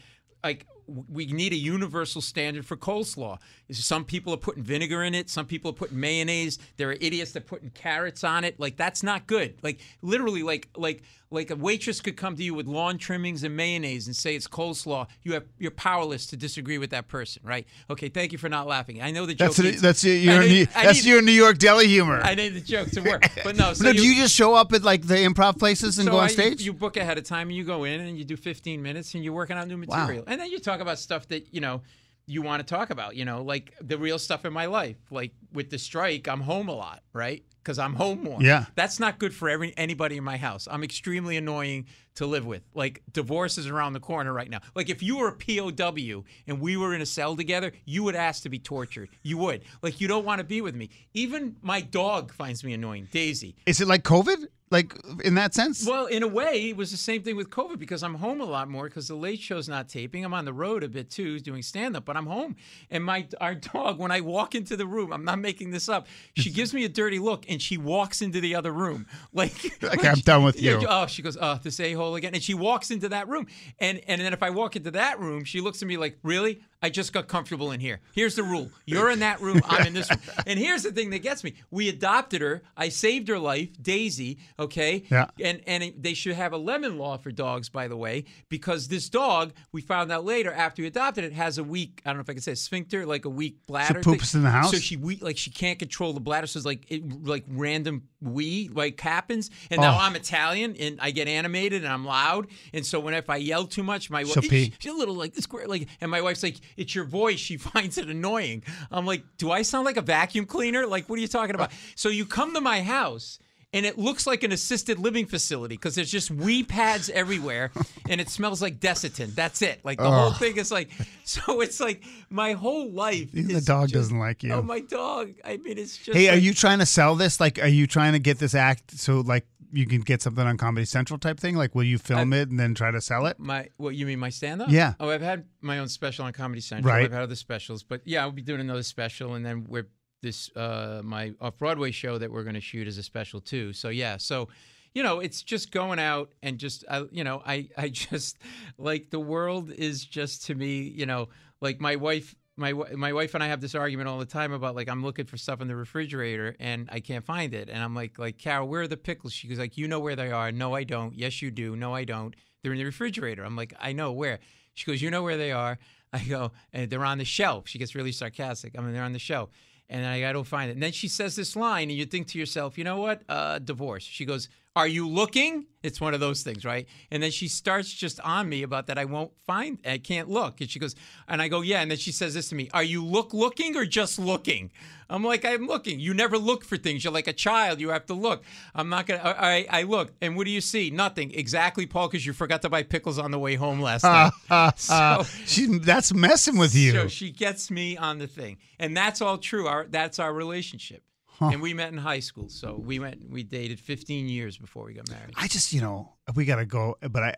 like 0.45 0.67
we 0.87 1.27
need 1.27 1.53
a 1.53 1.57
universal 1.57 2.21
standard 2.21 2.65
for 2.67 2.77
coleslaw. 2.77 3.39
Some 3.71 4.05
people 4.05 4.33
are 4.33 4.39
putting 4.39 4.63
vinegar 4.63 5.03
in 5.03 5.15
it. 5.15 5.29
Some 5.29 5.47
people 5.47 5.71
are 5.71 5.75
putting 5.75 5.99
mayonnaise. 5.99 6.59
There 6.77 6.89
are 6.91 6.97
idiots 7.01 7.33
that 7.33 7.43
are 7.43 7.47
putting 7.47 7.71
carrots 7.71 8.23
on 8.25 8.45
it. 8.45 8.59
Like 8.61 8.77
that's 8.77 9.03
not 9.03 9.27
good. 9.27 9.57
Like 9.63 9.81
literally, 10.03 10.43
like 10.43 10.69
like 10.77 11.03
like 11.33 11.51
a 11.51 11.57
waitress 11.57 12.01
could 12.01 12.17
come 12.17 12.37
to 12.37 12.43
you 12.45 12.55
with 12.55 12.67
lawn 12.69 12.99
trimmings 12.99 13.43
and 13.43 13.57
mayonnaise 13.57 14.07
and 14.07 14.15
say 14.15 14.37
it's 14.37 14.47
coleslaw. 14.47 15.09
You 15.25 15.33
have 15.35 15.45
you're 15.59 15.73
powerless 15.73 16.27
to 16.29 16.37
disagree 16.37 16.79
with 16.79 16.91
that 16.91 17.09
person, 17.09 17.43
right? 17.45 17.67
Okay, 17.91 18.09
thank 18.09 18.31
you 18.31 18.39
for 18.39 18.49
not 18.49 18.69
laughing. 18.69 19.03
I 19.03 19.11
know 19.11 19.27
the 19.27 19.35
joke. 19.35 19.49
That's 19.49 19.59
needs- 19.59 19.83
that's 19.83 20.05
your, 20.05 20.15
I 20.15 20.19
your 20.37 20.43
need- 20.45 20.49
New, 20.51 20.67
that's 20.67 21.05
need- 21.05 21.11
your 21.11 21.23
New 21.23 21.33
York 21.33 21.59
deli 21.59 21.89
humor. 21.89 22.21
I 22.23 22.37
need 22.37 22.51
the 22.51 22.61
joke 22.61 22.91
to 22.93 23.01
work, 23.01 23.25
but 23.43 23.57
no. 23.57 23.73
So 23.77 23.85
no, 23.87 23.93
do 23.93 24.07
you 24.07 24.15
just 24.15 24.35
show 24.35 24.55
up 24.55 24.73
at 24.73 24.85
like 24.85 25.03
the 25.07 25.17
improv 25.17 25.59
places 25.59 25.99
and 25.99 26.07
so 26.07 26.13
go 26.13 26.19
on 26.19 26.25
I- 26.25 26.29
stage? 26.29 26.63
You, 26.63 26.73
book 26.73 26.97
ahead 26.97 27.19
of 27.19 27.25
time 27.25 27.49
and 27.49 27.57
you 27.57 27.65
go 27.65 27.83
in 27.85 28.01
and 28.01 28.17
you 28.17 28.25
do 28.25 28.37
15 28.37 28.81
minutes 28.81 29.15
and 29.15 29.25
you're 29.25 29.33
working 29.33 29.57
on 29.57 29.67
new 29.67 29.77
material, 29.77 30.19
Wow. 30.19 30.25
And 30.29 30.41
then 30.41 30.51
you 30.51 30.59
talk 30.61 30.76
about 30.81 30.99
stuff 30.99 31.29
that, 31.29 31.53
you 31.53 31.61
know, 31.61 31.83
you 32.27 32.43
want 32.43 32.67
to 32.67 32.75
talk 32.75 32.91
about, 32.91 33.15
you 33.17 33.25
know, 33.25 33.43
like 33.43 33.73
the 33.81 33.97
real 33.99 34.19
stuff 34.19 34.45
in 34.45 34.53
my 34.53 34.67
life. 34.67 34.97
Like 35.11 35.33
with 35.53 35.71
the 35.71 35.79
strike, 35.79 36.29
I'm 36.29 36.41
home 36.41 36.69
a 36.69 36.75
lot, 36.75 37.03
right? 37.13 37.45
Because 37.63 37.79
I'm 37.79 37.95
home 37.95 38.23
more. 38.23 38.43
Yeah. 38.43 38.67
That's 38.75 38.99
not 38.99 39.19
good 39.19 39.35
for 39.35 39.49
every 39.49 39.73
anybody 39.77 40.17
in 40.17 40.25
my 40.25 40.37
house. 40.37 40.67
I'm 40.71 40.83
extremely 40.83 41.37
annoying 41.37 41.87
to 42.17 42.27
live 42.27 42.45
with. 42.45 42.63
Like 42.75 43.03
divorce 43.13 43.59
is 43.59 43.67
around 43.67 43.93
the 43.93 44.01
corner 44.01 44.33
right 44.33 44.51
now. 44.51 44.61
Like 44.75 44.91
if 44.91 45.03
you 45.03 45.19
were 45.19 45.29
a 45.29 45.33
POW 45.33 46.25
and 46.47 46.61
we 46.61 46.77
were 46.77 46.95
in 46.95 47.01
a 47.01 47.07
cell 47.07 47.37
together, 47.37 47.73
you 47.85 48.03
would 48.03 48.17
ask 48.17 48.43
to 48.43 48.49
be 48.49 48.59
tortured. 48.59 49.09
You 49.23 49.39
would. 49.39 49.63
Like 49.83 50.01
you 50.01 50.09
don't 50.09 50.25
want 50.25 50.39
to 50.39 50.45
be 50.45 50.61
with 50.61 50.75
me. 50.75 50.91
Even 51.15 51.57
my 51.63 51.81
dog 51.81 52.33
finds 52.33 52.65
me 52.65 52.73
annoying, 52.75 53.09
Daisy. 53.11 53.57
Is 53.67 53.81
it 53.81 53.89
like 53.89 54.03
COVID? 54.03 54.47
Like 54.69 54.97
in 55.23 55.35
that 55.37 55.55
sense? 55.55 55.87
Well, 55.87 56.07
in 56.07 56.25
a 56.25 56.27
way, 56.27 56.71
it 56.71 56.77
was 56.77 56.91
the 56.91 56.97
same 56.97 57.23
thing 57.23 57.37
with 57.37 57.51
COVID 57.51 57.79
because 57.79 58.03
I'm 58.03 58.15
home 58.15 58.41
a 58.41 58.45
lot 58.45 58.69
more 58.69 58.89
because 58.89 59.07
the 59.07 59.15
late 59.15 59.39
show's 59.39 59.69
not 59.69 59.89
taping. 59.89 60.25
I'm 60.25 60.35
on 60.35 60.45
the 60.45 60.53
road 60.53 60.83
a 60.83 60.89
bit 60.89 61.09
too, 61.09 61.39
doing 61.39 61.63
stand 61.63 61.97
up, 61.97 62.05
but 62.05 62.17
I'm 62.17 62.27
home. 62.27 62.57
And 62.91 63.05
my 63.05 63.29
our 63.41 63.55
dog, 63.55 64.01
when 64.01 64.11
I 64.11 64.23
walk 64.23 64.57
into 64.57 64.77
the 64.77 64.85
room, 64.87 65.13
I'm 65.13 65.25
not 65.25 65.39
making 65.39 65.71
this 65.71 65.89
up. 65.89 66.09
She 66.35 66.51
gives 66.51 66.75
me 66.75 66.85
a 66.85 66.89
dirty 66.89 67.21
look 67.21 67.45
and 67.49 67.63
she 67.63 67.79
walks 67.79 68.23
into 68.23 68.41
the 68.41 68.57
other 68.57 68.73
room, 68.73 69.07
like 69.33 69.55
Like, 69.83 70.05
I'm 70.05 70.19
done 70.19 70.43
with 70.43 70.61
Yeah, 70.61 70.81
you. 70.81 70.87
Oh, 70.91 71.07
she 71.07 71.23
goes, 71.23 71.39
oh, 71.41 71.61
this 71.63 71.79
a 71.79 71.93
hole 71.93 72.06
again, 72.15 72.35
and 72.35 72.43
she 72.43 72.55
walks 72.55 72.91
into 72.91 73.09
that 73.09 73.29
room. 73.29 73.47
And 73.79 74.01
and 74.07 74.21
then 74.21 74.33
if 74.33 74.43
I 74.43 74.51
walk 74.51 74.77
into 74.77 74.91
that 74.93 75.21
room, 75.21 75.45
she 75.45 75.61
looks 75.61 75.83
at 75.83 75.89
me 75.89 75.97
like, 75.97 76.19
really? 76.23 76.63
I 76.83 76.91
just 76.91 77.13
got 77.13 77.27
comfortable 77.27 77.73
in 77.73 77.81
here. 77.81 78.01
Here's 78.15 78.37
the 78.37 78.43
rule: 78.45 78.71
you're 78.85 79.11
in 79.11 79.19
that 79.21 79.41
room, 79.41 79.61
I'm 79.65 79.87
in 79.87 79.93
this 79.95 80.09
room. 80.11 80.21
And 80.47 80.59
here's 80.59 80.85
the 80.85 80.93
thing 80.93 81.11
that 81.11 81.21
gets 81.21 81.43
me: 81.43 81.55
we 81.71 81.89
adopted 81.89 82.43
her. 82.43 82.63
I 82.77 82.91
saved 82.91 83.29
her 83.29 83.39
life, 83.39 83.71
Daisy. 83.83 84.39
Okay. 84.59 85.03
Yeah. 85.11 85.27
And 85.43 85.61
and 85.67 85.93
they 85.99 86.15
should 86.15 86.35
have 86.35 86.53
a 86.53 86.57
lemon 86.57 86.99
law 86.99 87.17
for 87.17 87.33
dogs, 87.33 87.69
by 87.69 87.89
the 87.89 87.97
way, 87.97 88.25
because 88.49 88.87
this 88.89 89.09
dog 89.09 89.53
we 89.73 89.81
found 89.81 90.13
out 90.13 90.25
later 90.25 90.53
after 90.53 90.83
we 90.83 90.89
adopted 90.89 91.25
it 91.25 91.33
has 91.33 91.59
a 91.59 91.65
weak 91.65 92.03
I 92.05 92.11
don't 92.11 92.19
know 92.19 92.23
if 92.23 92.31
I 92.31 92.35
can 92.35 92.43
say 92.43 92.55
sphincter, 92.55 93.05
like 93.07 93.25
a 93.25 93.31
weak 93.31 93.57
bladder. 93.67 94.03
thing. 94.03 94.15
poops 94.15 94.35
in 94.35 94.43
the 94.43 94.51
house? 94.51 94.71
So 94.71 94.79
she 94.79 94.97
we 94.97 95.17
like 95.17 95.39
she 95.39 95.51
can't 95.51 95.79
control 95.79 96.13
the 96.13 96.21
bladder. 96.21 96.47
So 96.47 96.59
it's 96.59 96.67
like 96.67 96.85
it 96.89 97.27
like 97.27 97.45
random 97.49 98.05
wee 98.21 98.71
like 98.73 99.01
happens. 99.01 99.51
And 99.71 99.81
oh. 99.81 99.83
now 99.83 99.97
Oh. 99.97 99.99
I'm 100.01 100.15
Italian 100.15 100.77
and 100.79 100.99
I 101.01 101.11
get 101.11 101.27
animated 101.27 101.83
and 101.85 101.93
I'm 101.93 101.96
loud. 102.05 102.49
And 102.73 102.85
so 102.85 103.01
when 103.01 103.15
if 103.15 103.31
I 103.31 103.37
yell 103.37 103.67
too 103.67 103.83
much, 103.83 104.11
my 104.11 104.25
wife 104.25 104.49
pee. 104.49 104.73
she's 104.79 104.93
a 104.93 104.97
little 104.97 105.15
like 105.15 105.35
this 105.35 105.47
like 105.67 105.89
and 106.01 106.11
my 106.11 106.21
wife's 106.21 106.43
like, 106.43 106.57
it's 106.77 106.95
your 106.95 107.05
voice. 107.05 107.39
She 107.39 107.57
finds 107.57 107.99
it 107.99 108.09
annoying. 108.09 108.63
I'm 108.91 109.07
like, 109.07 109.23
do 109.39 109.51
I 109.51 109.63
sound 109.63 109.85
like 109.85 109.97
a 109.97 110.03
vacuum 110.03 110.47
cleaner? 110.47 110.87
Like, 110.87 111.09
what 111.09 111.19
are 111.19 111.23
you 111.23 111.29
talking 111.29 111.55
about? 111.55 111.71
So 111.95 112.09
you 112.09 112.27
come 112.27 112.53
to 112.55 112.61
my 112.61 112.83
house 112.83 113.39
and 113.73 113.85
it 113.85 113.99
looks 113.99 114.27
like 114.27 114.43
an 114.43 114.53
assisted 114.53 114.99
living 114.99 115.27
facility 115.27 115.75
because 115.75 115.95
there's 115.95 116.11
just 116.11 116.31
wee 116.31 116.63
pads 116.63 117.11
everywhere 117.11 117.71
and 118.09 118.21
it 118.21 118.29
smells 118.29 118.63
like 118.63 118.79
Desitin. 118.79 119.35
That's 119.35 119.61
it. 119.63 119.85
Like 119.85 119.99
the 119.99 120.11
whole 120.11 120.33
thing 120.33 120.57
is 120.57 120.71
like, 120.71 120.91
so 121.25 121.61
it's 121.61 121.81
like 121.81 122.03
my 122.31 122.53
whole 122.53 122.91
life. 122.91 123.35
Even 123.35 123.55
the 123.55 123.61
dog 123.61 123.89
just- 123.89 123.95
doesn't 123.95 124.19
like 124.19 124.43
you. 124.43 124.53
Oh, 124.53 124.63
my 124.63 124.81
dog. 124.81 125.33
I 125.45 125.59
mean, 125.59 125.79
it's 125.79 125.97
just. 125.99 126.17
Hey, 126.17 126.29
are 126.29 126.37
you 126.37 126.55
trying 126.55 126.79
to 126.79 126.87
sell 126.87 127.17
this? 127.17 127.41
Like, 127.41 127.59
are 127.59 127.69
you 127.69 127.87
trying 127.87 128.13
to 128.13 128.19
get 128.19 128.39
this 128.39 128.55
act 128.55 128.93
so 128.99 129.21
like 129.21 129.47
you 129.77 129.87
can 129.87 130.01
get 130.01 130.23
something 130.23 130.47
on 130.47 130.57
Comedy 130.57 130.87
Central 130.87 131.19
type 131.19 131.39
thing? 131.39 131.57
Like, 131.57 131.75
will 131.75 131.85
you 131.85 131.99
film 131.99 132.33
it 132.33 132.49
and 132.49 132.59
then 132.59 132.75
try 132.75 132.91
to 132.91 133.01
sell 133.01 133.27
it? 133.27 133.39
My 133.39 133.69
what 133.77 133.95
you 133.95 134.07
mean 134.07 134.19
my 134.19 134.31
stand 134.31 134.63
up? 134.63 134.71
Yeah. 134.71 134.95
Oh, 134.99 135.11
I've 135.11 135.23
had 135.23 135.45
my 135.61 135.79
own 135.79 135.89
special 135.89 136.25
on 136.25 136.33
Comedy 136.33 136.61
Central. 136.61 136.93
Right. 136.93 137.05
I've 137.05 137.13
had 137.13 137.23
other 137.23 137.37
specials, 137.37 137.83
but 137.83 138.01
yeah, 138.05 138.23
I'll 138.23 138.33
be 138.33 138.43
doing 138.43 138.61
another 138.61 138.83
special, 138.83 139.35
and 139.35 139.45
then 139.45 139.67
we're 139.69 139.89
this 140.23 140.51
uh 140.57 141.03
my 141.05 141.35
off 141.41 141.59
Broadway 141.59 141.91
show 141.91 142.19
that 142.19 142.33
we're 142.33 142.43
going 142.43 142.55
to 142.55 142.61
shoot 142.61 142.89
as 142.89 142.99
a 142.99 143.03
special 143.03 143.41
too. 143.41 143.73
So 143.73 143.91
yeah, 143.91 144.17
so 144.17 144.49
you 144.95 145.03
know, 145.03 145.21
it's 145.21 145.43
just 145.43 145.73
going 145.73 145.99
out 145.99 146.33
and 146.43 146.57
just 146.57 146.85
I, 146.91 147.05
you 147.11 147.23
know, 147.23 147.43
I 147.45 147.69
I 147.77 147.89
just 147.91 148.39
like 148.79 149.11
the 149.11 149.21
world 149.21 149.71
is 149.71 150.05
just 150.05 150.47
to 150.47 150.55
me, 150.55 150.81
you 150.81 151.07
know, 151.07 151.29
like 151.61 151.81
my 151.81 151.97
wife. 151.97 152.35
My, 152.59 152.73
my 152.73 153.13
wife 153.13 153.35
and 153.35 153.45
I 153.45 153.49
have 153.49 153.61
this 153.61 153.75
argument 153.75 154.09
all 154.09 154.19
the 154.19 154.25
time 154.25 154.53
about 154.53 154.75
like 154.75 154.89
I'm 154.89 155.03
looking 155.03 155.27
for 155.27 155.37
stuff 155.37 155.61
in 155.61 155.69
the 155.69 155.77
refrigerator 155.77 156.57
and 156.59 156.89
I 156.91 157.01
can't 157.01 157.25
find 157.25 157.53
it. 157.53 157.69
And 157.69 157.83
I'm 157.83 157.95
like 157.95 158.19
like 158.19 158.39
Carol 158.39 158.67
where 158.69 158.83
are 158.83 158.89
the 158.89 158.97
pickles? 158.97 159.35
She 159.35 159.47
goes 159.47 159.59
like 159.59 159.77
you 159.77 159.87
know 159.87 160.01
where 160.01 160.17
they 160.17 160.33
are. 160.33 160.51
No 160.51 160.75
I 160.75 160.85
don't. 160.85 161.15
Yes 161.15 161.43
you 161.43 161.51
do. 161.51 161.77
No 161.77 161.95
I 161.95 162.05
don't. 162.05 162.35
They're 162.63 162.73
in 162.73 162.79
the 162.79 162.85
refrigerator. 162.85 163.45
I'm 163.45 163.57
like 163.57 163.75
I 163.79 163.93
know 163.93 164.13
where. 164.13 164.39
She 164.73 164.87
goes 164.87 165.03
you 165.03 165.11
know 165.11 165.23
where 165.23 165.37
they 165.37 165.53
are. 165.53 165.79
I 166.13 166.21
go 166.21 166.53
and 166.73 166.89
they're 166.89 167.05
on 167.05 167.19
the 167.19 167.25
shelf. 167.27 167.69
She 167.69 167.79
gets 167.79 167.95
really 167.95 168.13
sarcastic. 168.13 168.79
I 168.79 168.81
mean 168.81 168.95
they're 168.95 169.03
on 169.03 169.13
the 169.13 169.19
shelf. 169.19 169.51
And 169.89 170.07
I, 170.07 170.29
I 170.29 170.33
don't 170.33 170.47
find 170.47 170.71
it. 170.71 170.75
And 170.75 170.83
then 170.83 170.93
she 170.93 171.09
says 171.09 171.37
this 171.37 171.57
line 171.57 171.91
and 171.91 171.99
you 171.99 172.07
think 172.07 172.27
to 172.29 172.39
yourself 172.39 172.79
you 172.79 172.85
know 172.85 172.99
what? 172.99 173.23
Uh 173.29 173.59
divorce. 173.59 174.03
She 174.03 174.25
goes 174.25 174.49
are 174.77 174.87
you 174.87 175.09
looking? 175.09 175.67
It's 175.83 176.01
one 176.01 176.15
of 176.15 176.21
those 176.21 176.43
things 176.43 176.65
right? 176.65 176.87
And 177.11 177.23
then 177.23 177.31
she 177.31 177.49
starts 177.49 177.91
just 177.93 178.21
on 178.21 178.49
me 178.49 178.63
about 178.63 178.89
that 178.89 178.99
I 178.99 179.05
won't 179.07 179.33
find 179.47 179.79
I 179.87 179.99
can't 179.99 180.29
look. 180.29 180.61
And 180.61 180.69
she 180.69 180.79
goes 180.79 180.95
and 181.29 181.41
I 181.41 181.49
go 181.49 181.63
yeah. 181.63 181.81
And 181.81 181.91
then 181.91 181.99
she 181.99 182.13
says 182.13 182.35
this 182.35 182.49
to 182.51 182.55
me 182.55 182.69
are 182.75 182.83
you 182.83 183.05
look 183.05 183.33
looking 183.33 183.77
or 183.77 183.87
just 183.87 184.19
looking? 184.19 184.71
I'm 185.09 185.25
like 185.25 185.45
I'm 185.45 185.67
looking. 185.67 185.99
You 186.01 186.13
never 186.13 186.37
look 186.37 186.65
for 186.65 186.77
things. 186.77 187.05
You're 187.05 187.13
like 187.13 187.29
a 187.29 187.33
child. 187.33 187.81
You 187.81 187.91
have 187.91 188.07
to 188.07 188.15
look. 188.15 188.45
I'm 188.75 188.89
not 188.89 189.07
gonna 189.07 189.21
I 189.21 189.67
I, 189.71 189.81
I 189.81 189.83
look. 189.85 190.13
And 190.21 190.37
what 190.37 190.45
do 190.45 190.51
you 190.51 190.61
see? 190.61 190.91
Nothing. 190.91 191.33
Exactly 191.33 191.87
Paul 191.87 192.09
because 192.09 192.27
you 192.27 192.33
forgot 192.33 192.63
to 192.63 192.69
buy 192.69 192.83
pickles 192.83 193.19
on 193.19 193.31
the 193.31 193.39
way 193.39 193.55
home 193.55 193.81
last 193.81 194.05
night. 194.05 194.33
Uh, 194.51 194.71
so 194.77 194.95
uh, 194.95 195.25
she, 195.47 195.67
that's 195.79 196.15
messing 196.15 196.57
with 196.57 196.75
you. 196.75 196.93
so 196.93 197.09
she 197.09 197.31
gets 197.31 197.71
me 197.71 197.97
on 197.97 198.19
the 198.19 198.27
thing, 198.27 198.57
and 198.79 198.97
that's 198.97 199.21
all 199.21 199.39
true. 199.39 199.67
Our 199.67 199.87
that's 199.89 200.19
our 200.19 200.33
relationship, 200.33 201.03
and 201.41 201.61
we 201.61 201.75
met 201.75 201.93
in 201.93 201.99
high 201.99 202.21
school. 202.21 202.49
So 202.49 202.75
we 202.75 202.99
went, 202.99 203.29
we 203.31 203.43
dated 203.43 203.79
15 203.81 204.29
years 204.29 204.59
before 204.59 204.85
we 204.85 204.95
got 204.95 205.11
married. 205.11 205.35
I 205.37 205.49
just, 205.49 205.73
you 205.73 205.81
know, 205.81 206.15
we 206.35 206.45
gotta 206.45 206.67
go. 206.67 206.97
But 207.01 207.23
I, 207.23 207.35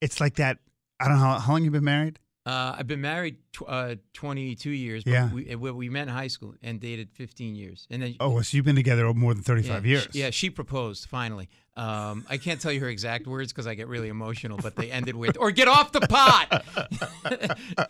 it's 0.00 0.20
like 0.20 0.36
that. 0.36 0.58
I 1.00 1.08
don't 1.08 1.16
know 1.18 1.24
how, 1.24 1.38
how 1.38 1.52
long 1.52 1.64
you've 1.64 1.72
been 1.72 1.84
married. 1.84 2.18
Uh, 2.46 2.76
I've 2.78 2.86
been 2.86 3.00
married 3.00 3.36
tw- 3.54 3.62
uh, 3.66 3.94
22 4.12 4.68
years. 4.70 5.02
But 5.04 5.10
Yeah. 5.12 5.32
we, 5.32 5.54
we 5.72 5.88
met 5.88 6.02
in 6.02 6.08
high 6.08 6.26
school 6.28 6.54
and 6.62 6.78
dated 6.78 7.10
15 7.12 7.56
years, 7.56 7.86
and 7.90 8.02
then 8.02 8.16
Oh, 8.20 8.40
so 8.42 8.56
you've 8.56 8.66
been 8.66 8.76
together 8.76 9.10
more 9.14 9.32
than 9.32 9.42
thirty-five 9.42 9.86
yeah, 9.86 9.90
years. 9.90 10.08
she- 10.12 10.18
yeah, 10.20 10.30
she 10.30 10.50
proposed 10.50 11.08
finally. 11.08 11.48
Um, 11.76 12.24
I 12.30 12.36
can't 12.36 12.60
tell 12.60 12.70
you 12.70 12.78
her 12.80 12.88
exact 12.88 13.26
words 13.26 13.52
because 13.52 13.66
I 13.66 13.74
get 13.74 13.88
really 13.88 14.08
emotional, 14.08 14.58
but 14.62 14.76
they 14.76 14.92
ended 14.92 15.16
with 15.16 15.36
"or 15.38 15.50
get 15.50 15.66
off 15.66 15.90
the 15.90 16.02
pot." 16.02 16.64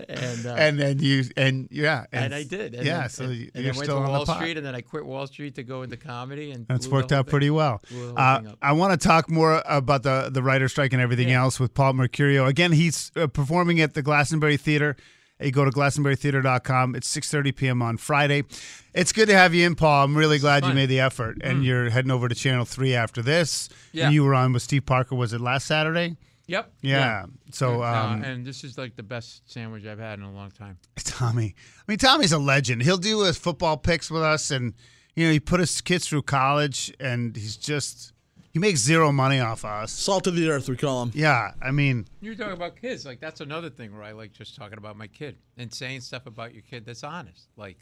and 0.09 0.47
uh, 0.47 0.55
and 0.57 0.79
then 0.81 0.99
you 1.01 1.25
and 1.37 1.69
yeah, 1.71 2.07
and, 2.13 2.35
I 2.35 2.45
did. 2.45 2.75
And 2.75 2.87
yeah, 2.87 3.01
then, 3.03 3.09
so 3.11 3.25
and, 3.25 3.33
and 3.55 3.65
you're 3.65 3.75
went 3.75 3.85
still 3.85 3.99
to 3.99 4.05
on 4.05 4.11
Wall. 4.11 4.27
Street, 4.27 4.57
and 4.57 4.65
then 4.67 4.75
I 4.75 4.81
quit 4.81 5.05
Wall 5.05 5.27
Street 5.27 5.57
to 5.57 5.63
go 5.63 5.83
into 5.83 5.97
comedy, 5.99 6.51
and 6.51 6.67
That's 6.67 6.89
worked 6.89 7.13
out 7.13 7.27
thing- 7.27 7.31
pretty 7.33 7.51
well. 7.51 7.83
blew 7.91 8.13
the 8.15 8.21
whole 8.23 8.49
Uh. 8.49 8.55
I 8.63 8.73
want 8.73 8.99
to 8.99 9.07
talk 9.09 9.31
more 9.31 9.63
about 9.67 10.03
the 10.03 10.31
the 10.33 10.43
writer 10.43 10.69
strike 10.69 10.93
and 10.95 11.03
everything 11.03 11.29
Yeah. 11.29 11.43
else 11.43 11.61
with 11.61 11.75
Paul 11.75 11.93
Mecurio. 11.95 12.47
Again, 12.49 12.73
he's 12.73 13.13
uh, 13.17 13.27
performing 13.27 13.81
at 13.81 13.95
the 13.95 14.03
Glastonbury 14.03 14.57
Theater. 14.57 14.97
You 15.41 15.51
go 15.51 15.65
to 15.65 15.71
glastonburytheater.com. 15.71 16.95
It's 16.95 17.09
6:30 17.15 17.57
p.m. 17.57 17.83
on 17.83 17.97
Friday. 17.97 18.45
It's 18.95 19.13
good 19.13 19.27
to 19.29 19.35
have 19.37 19.53
you 19.55 19.67
in, 19.67 19.75
Paul. 19.75 20.05
I'm 20.05 20.17
really 20.17 20.39
glad 20.39 20.65
you 20.65 20.73
made 20.73 20.87
the 20.87 21.01
effort, 21.01 21.39
and 21.43 21.63
Mm. 21.63 21.65
you're 21.65 21.91
heading 21.91 22.11
over 22.13 22.29
to 22.29 22.35
Channel 22.35 22.65
Three 22.65 22.95
after 22.95 23.21
this. 23.21 23.69
Yeah. 23.93 24.07
And 24.07 24.15
you 24.15 24.23
were 24.25 24.35
on 24.35 24.53
with 24.53 24.63
Steve 24.63 24.87
Parker. 24.87 25.15
Was 25.17 25.33
it 25.33 25.41
last 25.41 25.67
Saturday? 25.67 26.17
Yep. 26.47 26.73
Yeah. 26.83 27.25
So, 27.53 27.83
Uh, 27.83 27.87
um, 28.13 28.23
and 28.23 28.47
this 28.47 28.65
is 28.65 28.77
like 28.79 28.97
the 28.97 29.03
best 29.03 29.43
sandwich 29.51 29.85
I've 29.87 29.99
had 29.99 30.19
in 30.19 30.25
a 30.25 30.33
long 30.33 30.51
time. 30.51 30.79
Tommy. 31.03 31.55
I 31.79 31.83
mean, 31.89 31.99
Tommy's 31.99 32.33
a 32.33 32.39
legend. 32.39 32.83
He'll 32.83 32.97
do 32.99 33.23
his 33.23 33.37
football 33.37 33.77
picks 33.77 34.11
with 34.11 34.23
us, 34.23 34.51
and 34.51 34.75
you 35.17 35.27
know, 35.27 35.33
he 35.33 35.41
put 35.41 35.61
his 35.61 35.81
kids 35.81 36.07
through 36.09 36.23
college, 36.23 36.93
and 37.01 37.37
he's 37.37 37.57
just 37.57 38.13
he 38.55 38.61
makes 38.61 38.79
zero 38.79 39.11
money 39.11 39.41
off 39.41 39.65
us. 39.65 39.91
Salt 39.91 40.29
of 40.29 40.37
the 40.37 40.49
earth, 40.49 40.69
we 40.69 40.77
call 40.77 41.03
him. 41.03 41.11
Yeah, 41.13 41.51
I 41.61 41.73
mean, 41.73 42.07
You're 42.21 42.37
talking 42.37 42.53
about 42.53 42.81
kids. 42.81 43.05
Like 43.05 43.19
that's 43.19 43.41
another 43.41 43.69
thing 43.69 43.93
where 43.93 44.05
I 44.05 44.13
like 44.13 44.33
just 44.33 44.55
talking 44.55 44.79
about 44.79 44.97
my 44.97 45.09
kid 45.09 45.37
and 45.59 45.75
saying 45.75 46.03
stuff 46.03 46.27
about 46.27 46.55
your 46.55 46.63
kid 46.63 46.87
that's 46.87 47.03
honest. 47.03 47.49
Like, 47.57 47.79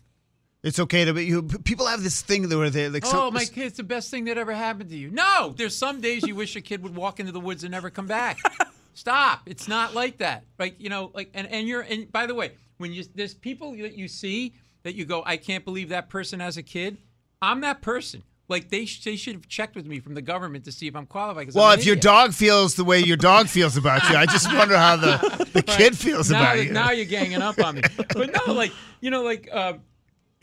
it's 0.63 0.79
okay 0.79 1.05
to 1.05 1.13
be. 1.13 1.27
You 1.27 1.43
people 1.43 1.87
have 1.87 2.03
this 2.03 2.23
thing 2.23 2.49
where 2.49 2.71
they 2.71 2.89
like. 2.89 3.05
oh, 3.05 3.11
some- 3.11 3.35
my 3.35 3.45
kid's 3.45 3.77
the 3.77 3.83
best 3.83 4.11
thing 4.11 4.25
that 4.25 4.39
ever 4.39 4.55
happened 4.55 4.89
to 4.89 4.97
you. 4.97 5.11
No, 5.11 5.53
there's 5.55 5.77
some 5.77 6.01
days 6.01 6.27
you 6.27 6.35
wish 6.35 6.55
your 6.55 6.63
kid 6.63 6.83
would 6.83 6.97
walk 6.97 7.21
into 7.21 7.33
the 7.33 7.41
woods 7.41 7.65
and 7.65 7.71
never 7.71 7.91
come 7.91 8.07
back. 8.07 8.39
Stop. 8.95 9.43
It's 9.45 9.69
not 9.69 9.93
like 9.95 10.19
that. 10.19 10.45
Like 10.59 10.81
you 10.81 10.89
know, 10.89 11.11
like 11.13 11.31
and 11.35 11.47
and 11.49 11.69
you're 11.69 11.83
and 11.83 12.11
by 12.11 12.25
the 12.25 12.35
way, 12.35 12.53
when 12.79 12.95
you 12.95 13.05
there's 13.15 13.35
people 13.35 13.73
that 13.77 13.93
you 13.99 14.09
see 14.09 14.55
that 14.85 14.95
you 14.95 15.05
go, 15.05 15.23
I 15.27 15.37
can't 15.37 15.67
believe 15.67 15.91
that 15.91 16.09
person 16.09 16.41
as 16.41 16.57
a 16.57 16.63
kid. 16.63 16.97
I'm 17.43 17.61
that 17.61 17.83
person. 17.83 18.23
Like 18.53 18.69
they 18.69 18.85
sh- 18.85 19.03
they 19.03 19.17
should 19.17 19.35
have 19.35 19.49
checked 19.49 19.75
with 19.75 19.87
me 19.87 19.99
from 19.99 20.13
the 20.13 20.21
government 20.21 20.67
to 20.67 20.73
see 20.73 20.87
if 20.87 20.95
I'm 20.95 21.07
qualified. 21.07 21.55
Well, 21.55 21.65
I'm 21.65 21.79
if 21.79 21.87
your 21.87 21.97
dog 21.97 22.35
feels 22.35 22.75
the 22.75 22.85
way 22.85 23.01
your 23.01 23.17
dog 23.17 23.49
feels 23.49 23.79
about 23.79 24.09
you, 24.11 24.17
I 24.17 24.27
just 24.27 24.47
wonder 24.55 24.77
how 24.77 24.97
the, 24.97 25.49
the 25.55 25.63
kid 25.63 25.97
feels 25.97 26.31
now, 26.31 26.43
about 26.43 26.63
you. 26.63 26.71
Now 26.71 26.91
you're 26.91 27.07
ganging 27.07 27.41
up 27.41 27.59
on 27.59 27.77
me. 27.77 27.83
But 28.15 28.31
no, 28.47 28.53
like 28.53 28.73
you 29.01 29.11
know, 29.11 29.23
like 29.23 29.49
uh, 29.51 29.75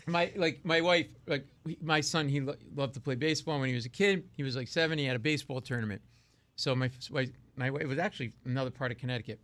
my 0.08 0.34
like 0.36 0.66
my 0.66 0.82
wife, 0.82 1.06
like 1.28 1.46
my 1.84 2.02
son, 2.02 2.28
he 2.28 2.42
lo- 2.42 2.56
loved 2.76 2.96
to 2.96 3.00
play 3.00 3.14
baseball 3.14 3.60
when 3.60 3.70
he 3.70 3.76
was 3.76 3.86
a 3.86 3.90
kid. 3.90 4.24
He 4.36 4.42
was 4.42 4.56
like 4.56 4.68
seven. 4.68 4.98
He 4.98 5.06
had 5.06 5.16
a 5.16 5.20
baseball 5.20 5.62
tournament. 5.62 6.02
So 6.56 6.76
my 6.76 6.90
my, 7.12 7.30
my 7.56 7.70
wife 7.70 7.84
it 7.84 7.88
was 7.88 8.00
actually 8.00 8.34
another 8.44 8.72
part 8.72 8.92
of 8.92 8.98
Connecticut. 8.98 9.40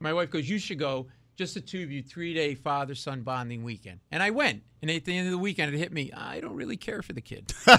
My 0.00 0.14
wife 0.14 0.30
goes, 0.30 0.48
"You 0.48 0.58
should 0.58 0.78
go." 0.78 1.08
Just 1.36 1.54
the 1.54 1.60
two 1.60 1.82
of 1.82 1.90
you, 1.90 2.02
three 2.02 2.34
day 2.34 2.54
father 2.54 2.94
son 2.94 3.22
bonding 3.22 3.62
weekend. 3.64 4.00
And 4.10 4.22
I 4.22 4.30
went. 4.30 4.62
And 4.82 4.90
at 4.90 5.04
the 5.04 5.16
end 5.16 5.26
of 5.28 5.32
the 5.32 5.38
weekend, 5.38 5.74
it 5.74 5.78
hit 5.78 5.92
me. 5.92 6.10
I 6.12 6.40
don't 6.40 6.54
really 6.56 6.76
care 6.76 7.02
for 7.02 7.12
the 7.12 7.20
kid. 7.22 7.52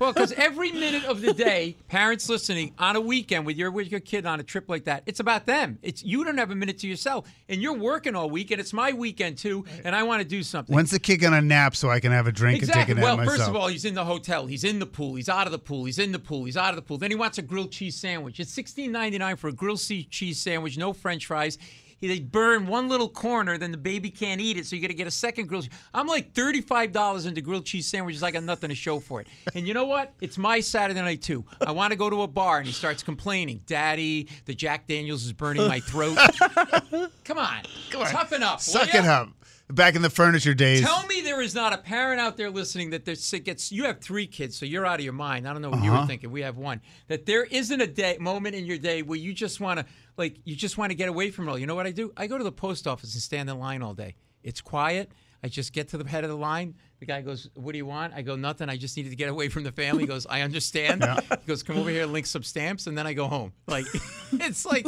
Well, 0.00 0.12
because 0.12 0.32
every 0.32 0.72
minute 0.72 1.04
of 1.04 1.20
the 1.20 1.32
day, 1.32 1.76
parents 1.86 2.28
listening 2.28 2.74
on 2.80 2.96
a 2.96 3.00
weekend 3.00 3.46
with 3.46 3.56
your 3.56 3.70
with 3.70 3.92
your 3.92 4.00
kid 4.00 4.26
on 4.26 4.40
a 4.40 4.42
trip 4.42 4.68
like 4.68 4.84
that, 4.86 5.04
it's 5.06 5.20
about 5.20 5.46
them. 5.46 5.78
It's 5.82 6.02
you 6.02 6.24
don't 6.24 6.36
have 6.36 6.50
a 6.50 6.54
minute 6.56 6.78
to 6.80 6.88
yourself, 6.88 7.28
and 7.48 7.62
you're 7.62 7.78
working 7.78 8.16
all 8.16 8.28
week, 8.28 8.50
and 8.50 8.60
it's 8.60 8.72
my 8.72 8.92
weekend 8.92 9.38
too, 9.38 9.64
and 9.84 9.94
I 9.94 10.02
want 10.02 10.20
to 10.20 10.26
do 10.28 10.42
something. 10.42 10.74
When's 10.74 10.90
the 10.90 10.98
kid 10.98 11.18
gonna 11.18 11.40
nap 11.40 11.76
so 11.76 11.90
I 11.90 12.00
can 12.00 12.10
have 12.10 12.26
a 12.26 12.32
drink 12.32 12.58
Exactly. 12.58 12.80
and 12.80 12.88
take 12.88 12.96
a 12.96 13.00
nap 13.00 13.04
Well, 13.04 13.16
myself? 13.18 13.36
first 13.38 13.48
of 13.48 13.54
all, 13.54 13.68
he's 13.68 13.84
in 13.84 13.94
the 13.94 14.04
hotel. 14.04 14.46
He's 14.46 14.64
in 14.64 14.80
the 14.80 14.84
pool. 14.86 15.14
He's 15.14 15.28
out 15.28 15.46
of 15.46 15.52
the 15.52 15.60
pool. 15.60 15.84
He's 15.84 16.00
in 16.00 16.10
the 16.10 16.18
pool. 16.18 16.44
He's 16.44 16.56
out 16.56 16.70
of 16.70 16.76
the 16.76 16.82
pool. 16.82 16.98
Then 16.98 17.12
he 17.12 17.16
wants 17.16 17.38
a 17.38 17.42
grilled 17.42 17.70
cheese 17.70 17.94
sandwich. 17.94 18.40
It's 18.40 18.50
sixteen 18.52 18.90
ninety 18.90 19.16
nine 19.18 19.36
for 19.36 19.46
a 19.46 19.52
grilled 19.52 19.80
cheese 20.10 20.40
sandwich, 20.40 20.76
no 20.76 20.92
French 20.92 21.26
fries. 21.26 21.56
He, 22.04 22.08
they 22.08 22.20
burn 22.20 22.66
one 22.66 22.88
little 22.88 23.08
corner, 23.08 23.56
then 23.56 23.70
the 23.70 23.78
baby 23.78 24.10
can't 24.10 24.38
eat 24.40 24.58
it, 24.58 24.66
so 24.66 24.76
you 24.76 24.82
got 24.82 24.88
to 24.88 24.94
get 24.94 25.06
a 25.06 25.10
second 25.10 25.46
grilled. 25.48 25.64
Cheese. 25.64 25.72
I'm 25.94 26.06
like 26.06 26.32
thirty 26.34 26.60
five 26.60 26.92
dollars 26.92 27.24
into 27.24 27.40
grilled 27.40 27.64
cheese 27.64 27.86
sandwiches. 27.86 28.22
I 28.22 28.30
got 28.30 28.42
nothing 28.42 28.68
to 28.68 28.74
show 28.74 29.00
for 29.00 29.20
it. 29.22 29.26
And 29.54 29.66
you 29.66 29.72
know 29.72 29.86
what? 29.86 30.12
It's 30.20 30.36
my 30.36 30.60
Saturday 30.60 31.00
night 31.00 31.22
too. 31.22 31.44
I 31.66 31.72
want 31.72 31.92
to 31.92 31.96
go 31.96 32.10
to 32.10 32.22
a 32.22 32.28
bar, 32.28 32.58
and 32.58 32.66
he 32.66 32.72
starts 32.72 33.02
complaining, 33.02 33.62
"Daddy, 33.66 34.28
the 34.44 34.54
Jack 34.54 34.86
Daniels 34.86 35.24
is 35.24 35.32
burning 35.32 35.66
my 35.66 35.80
throat." 35.80 36.18
Come 37.24 37.38
on, 37.38 37.62
toughen 37.90 38.42
up. 38.42 38.60
Suck 38.60 38.94
it 38.94 39.04
up. 39.04 39.28
Back 39.70 39.94
in 39.96 40.02
the 40.02 40.10
furniture 40.10 40.52
days. 40.52 40.82
Tell 40.82 41.06
me 41.06 41.22
there 41.22 41.40
is 41.40 41.54
not 41.54 41.72
a 41.72 41.78
parent 41.78 42.20
out 42.20 42.36
there 42.36 42.50
listening 42.50 42.90
that 42.90 43.06
there's 43.06 43.30
gets 43.44 43.72
you 43.72 43.84
have 43.84 43.98
three 43.98 44.26
kids, 44.26 44.58
so 44.58 44.66
you're 44.66 44.84
out 44.84 44.98
of 44.98 45.04
your 45.04 45.14
mind. 45.14 45.48
I 45.48 45.54
don't 45.54 45.62
know 45.62 45.70
what 45.70 45.82
you 45.82 45.90
Uh-huh. 45.90 46.02
were 46.02 46.06
thinking. 46.06 46.30
We 46.30 46.42
have 46.42 46.58
one. 46.58 46.82
That 47.08 47.24
there 47.24 47.44
isn't 47.44 47.80
a 47.80 47.86
day 47.86 48.18
moment 48.20 48.54
in 48.56 48.66
your 48.66 48.76
day 48.76 49.00
where 49.00 49.18
you 49.18 49.32
just 49.32 49.60
want 49.60 49.80
to 49.80 49.86
like 50.16 50.36
you 50.44 50.56
just 50.56 50.78
want 50.78 50.90
to 50.90 50.94
get 50.94 51.08
away 51.08 51.30
from 51.30 51.48
it 51.48 51.50
all. 51.50 51.58
You 51.58 51.66
know 51.66 51.74
what 51.74 51.86
I 51.86 51.90
do? 51.90 52.12
I 52.16 52.26
go 52.26 52.38
to 52.38 52.44
the 52.44 52.52
post 52.52 52.86
office 52.86 53.14
and 53.14 53.22
stand 53.22 53.48
in 53.50 53.58
line 53.58 53.82
all 53.82 53.94
day. 53.94 54.16
It's 54.42 54.60
quiet. 54.60 55.12
I 55.42 55.48
just 55.48 55.74
get 55.74 55.88
to 55.88 55.98
the 55.98 56.08
head 56.08 56.24
of 56.24 56.30
the 56.30 56.36
line. 56.36 56.74
The 57.00 57.06
guy 57.06 57.20
goes, 57.20 57.50
"What 57.54 57.72
do 57.72 57.78
you 57.78 57.84
want?" 57.84 58.14
I 58.14 58.22
go, 58.22 58.34
"Nothing. 58.34 58.70
I 58.70 58.78
just 58.78 58.96
needed 58.96 59.10
to 59.10 59.16
get 59.16 59.28
away 59.28 59.48
from 59.48 59.62
the 59.62 59.72
family." 59.72 60.04
He 60.04 60.06
goes, 60.06 60.26
"I 60.26 60.40
understand." 60.40 61.04
He 61.04 61.46
goes, 61.46 61.62
"Come 61.62 61.76
over 61.76 61.90
here, 61.90 62.04
and 62.04 62.12
link 62.12 62.26
some 62.26 62.42
stamps, 62.42 62.86
and 62.86 62.96
then 62.96 63.06
I 63.06 63.12
go 63.12 63.26
home." 63.26 63.52
Like 63.66 63.84
it's 64.32 64.64
like 64.64 64.86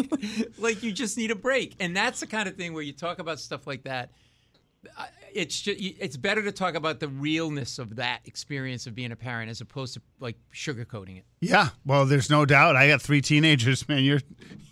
like 0.59 0.83
you 0.83 0.93
just 0.93 1.19
need 1.19 1.31
a 1.31 1.35
break, 1.35 1.75
and 1.79 1.95
that's 1.95 2.21
the 2.21 2.27
kind 2.27 2.49
of 2.49 2.57
thing 2.57 2.73
where 2.73 2.83
you 2.83 2.93
talk 2.93 3.19
about 3.19 3.39
stuff 3.39 3.67
like 3.67 3.85
that 3.85 4.11
it's 5.33 5.61
just, 5.61 5.79
it's 5.81 6.17
better 6.17 6.43
to 6.43 6.53
talk 6.53 6.75
about 6.75 7.01
the 7.01 7.09
realness 7.09 7.79
of 7.79 7.97
that 7.97 8.21
experience 8.25 8.87
of 8.87 8.95
being 8.95 9.13
a 9.13 9.17
parent 9.17 9.51
as 9.51 9.61
opposed 9.61 9.95
to 9.95 10.01
like 10.19 10.37
sugarcoating 10.55 11.19
it. 11.19 11.25
Yeah, 11.41 11.69
well, 11.85 12.07
there's 12.07 12.31
no 12.31 12.47
doubt. 12.47 12.77
I 12.77 12.89
got 12.89 13.03
three 13.03 13.21
teenagers, 13.21 13.87
man. 13.89 14.03
You're 14.03 14.21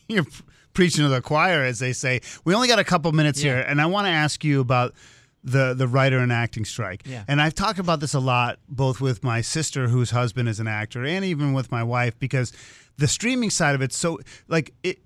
you're 0.08 0.26
preaching 0.72 1.04
to 1.04 1.08
the 1.08 1.20
choir, 1.20 1.62
as 1.62 1.78
they 1.78 1.92
say. 1.92 2.20
We 2.44 2.54
only 2.54 2.68
got 2.68 2.78
a 2.78 2.84
couple 2.84 3.10
minutes 3.12 3.42
Yeah. 3.42 3.54
here, 3.56 3.60
and 3.62 3.80
I 3.80 3.86
want 3.86 4.06
to 4.06 4.10
ask 4.10 4.44
you 4.44 4.60
about 4.60 4.94
the 5.42 5.74
the 5.74 5.86
writer 5.86 6.18
and 6.18 6.32
acting 6.32 6.64
strike. 6.64 7.02
Yeah. 7.06 7.24
And 7.28 7.40
I've 7.40 7.54
talked 7.54 7.78
about 7.78 8.00
this 8.00 8.14
a 8.14 8.20
lot, 8.20 8.58
both 8.68 9.00
with 9.00 9.22
my 9.22 9.40
sister, 9.42 9.88
whose 9.88 10.10
husband 10.10 10.48
is 10.48 10.58
an 10.60 10.66
actor, 10.66 11.04
and 11.04 11.24
even 11.24 11.52
with 11.52 11.70
my 11.70 11.82
wife, 11.82 12.18
because 12.18 12.52
the 12.96 13.06
streaming 13.08 13.50
side 13.50 13.74
of 13.74 13.82
it. 13.82 13.92
So, 13.92 14.20
like, 14.48 14.72
it, 14.82 14.98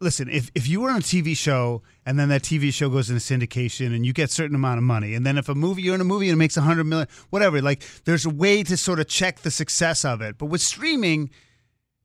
listen, 0.00 0.28
if 0.28 0.50
if 0.54 0.68
you 0.68 0.80
were 0.82 0.90
on 0.90 0.98
a 0.98 1.00
TV 1.00 1.34
show 1.36 1.82
and 2.04 2.18
then 2.18 2.28
that 2.28 2.42
TV 2.42 2.72
show 2.74 2.88
goes 2.90 3.08
into 3.08 3.22
syndication 3.22 3.94
and 3.94 4.04
you 4.04 4.12
get 4.12 4.28
a 4.30 4.32
certain 4.32 4.54
amount 4.54 4.78
of 4.78 4.84
money, 4.84 5.14
and 5.14 5.24
then 5.24 5.38
if 5.38 5.48
a 5.48 5.54
movie 5.54 5.80
you're 5.82 5.94
in 5.94 6.00
a 6.00 6.04
movie 6.04 6.28
and 6.28 6.34
it 6.34 6.38
makes 6.38 6.56
a 6.58 6.60
hundred 6.62 6.84
million, 6.84 7.08
whatever, 7.30 7.62
like 7.62 7.82
there's 8.04 8.26
a 8.26 8.30
way 8.30 8.62
to 8.62 8.76
sort 8.76 9.00
of 9.00 9.08
check 9.08 9.40
the 9.40 9.50
success 9.50 10.04
of 10.04 10.20
it. 10.20 10.36
But 10.36 10.46
with 10.46 10.60
streaming, 10.60 11.30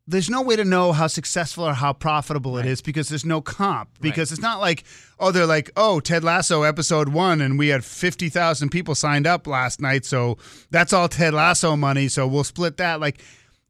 there's 0.08 0.30
no 0.30 0.42
way 0.42 0.56
to 0.56 0.64
know 0.64 0.92
how 0.92 1.08
successful 1.08 1.64
or 1.64 1.74
how 1.74 1.92
profitable 1.92 2.58
it 2.58 2.66
is 2.66 2.82
because 2.82 3.10
there's 3.10 3.26
no 3.26 3.42
comp. 3.42 3.90
Because 4.00 4.32
it's 4.32 4.42
not 4.42 4.60
like, 4.60 4.84
oh, 5.20 5.32
they're 5.32 5.48
like, 5.48 5.72
oh, 5.76 6.00
Ted 6.00 6.24
Lasso 6.24 6.62
episode 6.62 7.10
one, 7.10 7.42
and 7.42 7.58
we 7.58 7.70
had 7.70 7.84
50,000 7.84 8.70
people 8.70 8.94
signed 8.94 9.26
up 9.26 9.48
last 9.48 9.82
night. 9.82 10.06
So 10.06 10.38
that's 10.70 10.94
all 10.94 11.10
Ted 11.10 11.34
Lasso 11.34 11.76
money. 11.76 12.08
So 12.08 12.28
we'll 12.28 12.44
split 12.44 12.78
that. 12.78 13.00
Like, 13.00 13.22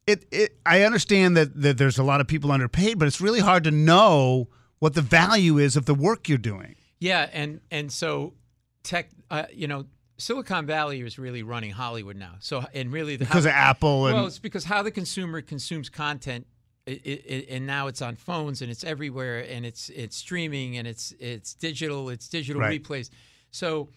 it, 0.06 0.26
it 0.30 0.58
I 0.66 0.82
understand 0.82 1.36
that, 1.36 1.60
that 1.62 1.78
there's 1.78 1.98
a 1.98 2.04
lot 2.04 2.20
of 2.20 2.26
people 2.26 2.52
underpaid, 2.52 2.98
but 2.98 3.08
it's 3.08 3.20
really 3.20 3.40
hard 3.40 3.64
to 3.64 3.70
know 3.70 4.48
what 4.78 4.94
the 4.94 5.02
value 5.02 5.56
is 5.58 5.74
of 5.74 5.86
the 5.86 5.94
work 5.94 6.28
you're 6.28 6.38
doing. 6.38 6.76
Yeah, 6.98 7.28
and 7.32 7.60
and 7.70 7.90
so 7.92 8.34
tech, 8.82 9.10
uh, 9.30 9.44
you 9.52 9.66
know, 9.66 9.86
Silicon 10.18 10.66
Valley 10.66 11.00
is 11.00 11.18
really 11.18 11.42
running 11.42 11.70
Hollywood 11.72 12.16
now. 12.16 12.34
So 12.40 12.64
and 12.74 12.92
really 12.92 13.16
the, 13.16 13.24
Because 13.24 13.44
how- 13.44 13.50
of 13.50 13.56
Apple 13.56 14.06
and- 14.06 14.16
well, 14.16 14.26
it's 14.26 14.38
because 14.38 14.64
how 14.64 14.82
the 14.82 14.90
consumer 14.90 15.40
consumes 15.42 15.88
content. 15.88 16.46
It, 16.86 17.04
it, 17.04 17.46
and 17.50 17.66
now 17.66 17.88
it's 17.88 18.00
on 18.00 18.14
phones 18.14 18.62
and 18.62 18.70
it's 18.70 18.84
everywhere 18.84 19.40
and 19.40 19.66
it's 19.66 19.88
it's 19.88 20.16
streaming 20.16 20.76
and 20.78 20.86
it's 20.86 21.12
it's 21.18 21.52
digital 21.52 22.10
it's 22.10 22.28
digital 22.28 22.62
Right. 22.62 22.80
replays 22.80 23.10
so 23.50 23.88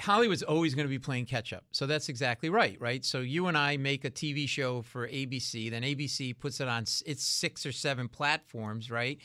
Hollywood's 0.00 0.44
always 0.44 0.76
going 0.76 0.86
to 0.86 0.88
be 0.88 0.98
playing 1.00 1.26
catch 1.26 1.52
up. 1.52 1.64
So 1.72 1.86
that's 1.86 2.08
exactly 2.08 2.48
right, 2.48 2.80
right? 2.80 3.04
So 3.04 3.18
you 3.20 3.48
and 3.48 3.58
I 3.58 3.76
make 3.76 4.04
a 4.04 4.10
TV 4.10 4.48
show 4.48 4.80
for 4.80 5.06
ABC, 5.08 5.70
then 5.70 5.82
ABC 5.82 6.38
puts 6.38 6.60
it 6.60 6.68
on 6.68 6.84
its 7.04 7.22
six 7.24 7.66
or 7.66 7.72
seven 7.72 8.08
platforms, 8.08 8.90
right? 8.92 9.18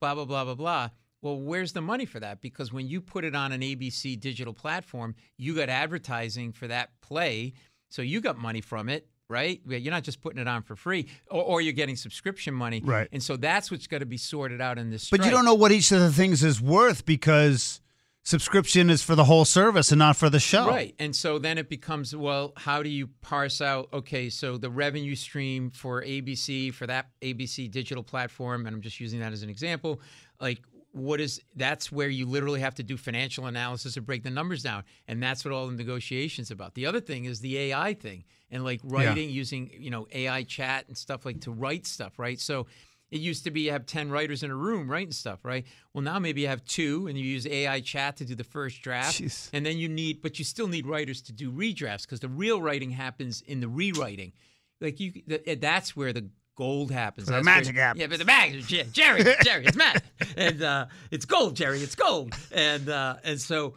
Blah 0.00 0.14
blah 0.14 0.24
blah 0.24 0.44
blah 0.44 0.54
blah. 0.54 0.88
Well, 1.22 1.38
where's 1.38 1.72
the 1.72 1.80
money 1.80 2.04
for 2.04 2.20
that? 2.20 2.40
Because 2.40 2.72
when 2.72 2.88
you 2.88 3.00
put 3.00 3.24
it 3.24 3.34
on 3.34 3.52
an 3.52 3.60
ABC 3.60 4.18
digital 4.18 4.52
platform, 4.52 5.14
you 5.38 5.54
got 5.54 5.68
advertising 5.68 6.52
for 6.52 6.66
that 6.66 6.90
play, 7.00 7.54
so 7.88 8.02
you 8.02 8.20
got 8.20 8.36
money 8.36 8.60
from 8.60 8.88
it, 8.88 9.06
right? 9.28 9.60
You're 9.64 9.92
not 9.92 10.02
just 10.02 10.20
putting 10.20 10.40
it 10.40 10.48
on 10.48 10.62
for 10.62 10.74
free, 10.74 11.06
or, 11.30 11.42
or 11.42 11.60
you're 11.60 11.72
getting 11.72 11.96
subscription 11.96 12.54
money, 12.54 12.82
Right. 12.84 13.08
And 13.12 13.22
so 13.22 13.36
that's 13.36 13.70
what's 13.70 13.86
got 13.86 13.98
to 14.00 14.06
be 14.06 14.16
sorted 14.18 14.60
out 14.60 14.78
in 14.78 14.90
this. 14.90 15.10
But 15.10 15.24
you 15.24 15.30
don't 15.30 15.44
know 15.44 15.54
what 15.54 15.70
each 15.72 15.92
of 15.92 16.00
the 16.00 16.12
things 16.12 16.42
is 16.42 16.60
worth 16.60 17.06
because 17.06 17.80
subscription 18.24 18.88
is 18.88 19.02
for 19.02 19.14
the 19.14 19.24
whole 19.24 19.44
service 19.44 19.90
and 19.90 19.98
not 19.98 20.16
for 20.16 20.30
the 20.30 20.38
show. 20.38 20.68
Right. 20.68 20.94
And 20.98 21.14
so 21.14 21.38
then 21.38 21.58
it 21.58 21.68
becomes 21.68 22.14
well, 22.14 22.52
how 22.56 22.82
do 22.82 22.88
you 22.88 23.08
parse 23.20 23.60
out, 23.60 23.88
okay, 23.92 24.30
so 24.30 24.56
the 24.56 24.70
revenue 24.70 25.14
stream 25.14 25.70
for 25.70 26.02
ABC, 26.02 26.72
for 26.72 26.86
that 26.86 27.06
ABC 27.20 27.70
digital 27.70 28.02
platform, 28.02 28.66
and 28.66 28.74
I'm 28.74 28.82
just 28.82 29.00
using 29.00 29.20
that 29.20 29.32
as 29.32 29.42
an 29.42 29.50
example, 29.50 30.00
like, 30.40 30.60
what 30.92 31.20
is 31.20 31.40
that's 31.56 31.90
where 31.90 32.08
you 32.08 32.26
literally 32.26 32.60
have 32.60 32.74
to 32.74 32.82
do 32.82 32.96
financial 32.96 33.46
analysis 33.46 33.96
and 33.96 34.06
break 34.06 34.22
the 34.22 34.30
numbers 34.30 34.62
down 34.62 34.84
and 35.08 35.22
that's 35.22 35.44
what 35.44 35.52
all 35.52 35.66
the 35.66 35.74
negotiations 35.74 36.50
about 36.50 36.74
the 36.74 36.86
other 36.86 37.00
thing 37.00 37.24
is 37.24 37.40
the 37.40 37.58
ai 37.58 37.94
thing 37.94 38.24
and 38.50 38.62
like 38.62 38.80
writing 38.84 39.30
using 39.30 39.70
you 39.78 39.90
know 39.90 40.06
ai 40.12 40.42
chat 40.42 40.86
and 40.88 40.96
stuff 40.96 41.24
like 41.24 41.40
to 41.40 41.50
write 41.50 41.86
stuff 41.86 42.18
right 42.18 42.38
so 42.38 42.66
it 43.12 43.20
used 43.20 43.44
to 43.44 43.50
be 43.50 43.60
you 43.60 43.72
have 43.72 43.84
10 43.84 44.10
writers 44.10 44.42
in 44.42 44.50
a 44.50 44.56
room 44.56 44.90
writing 44.90 45.12
stuff, 45.12 45.44
right? 45.44 45.66
Well, 45.92 46.02
now 46.02 46.18
maybe 46.18 46.40
you 46.40 46.48
have 46.48 46.64
two 46.64 47.08
and 47.08 47.18
you 47.18 47.24
use 47.24 47.46
AI 47.46 47.80
chat 47.80 48.16
to 48.16 48.24
do 48.24 48.34
the 48.34 48.42
first 48.42 48.80
draft. 48.80 49.20
Jeez. 49.20 49.50
And 49.52 49.66
then 49.66 49.76
you 49.76 49.86
need, 49.86 50.22
but 50.22 50.38
you 50.38 50.46
still 50.46 50.66
need 50.66 50.86
writers 50.86 51.20
to 51.22 51.32
do 51.32 51.52
redrafts 51.52 52.02
because 52.02 52.20
the 52.20 52.30
real 52.30 52.62
writing 52.62 52.90
happens 52.90 53.42
in 53.42 53.60
the 53.60 53.68
rewriting. 53.68 54.32
Like 54.80 54.98
you, 54.98 55.12
that's 55.26 55.94
where 55.94 56.14
the 56.14 56.30
gold 56.62 56.90
happens. 56.92 57.26
The 57.26 57.42
magic 57.42 57.76
happens. 57.76 58.00
Yeah, 58.00 58.06
but 58.06 58.18
the 58.18 58.24
magic, 58.24 58.70
yeah, 58.70 58.84
Jerry, 58.92 59.24
Jerry, 59.42 59.64
it's 59.66 59.76
magic, 59.76 60.02
and 60.36 60.62
uh, 60.62 60.86
it's 61.10 61.24
gold, 61.24 61.56
Jerry, 61.56 61.80
it's 61.80 61.96
gold, 61.96 62.34
and 62.52 62.88
uh, 62.88 63.16
and 63.24 63.40
so 63.40 63.74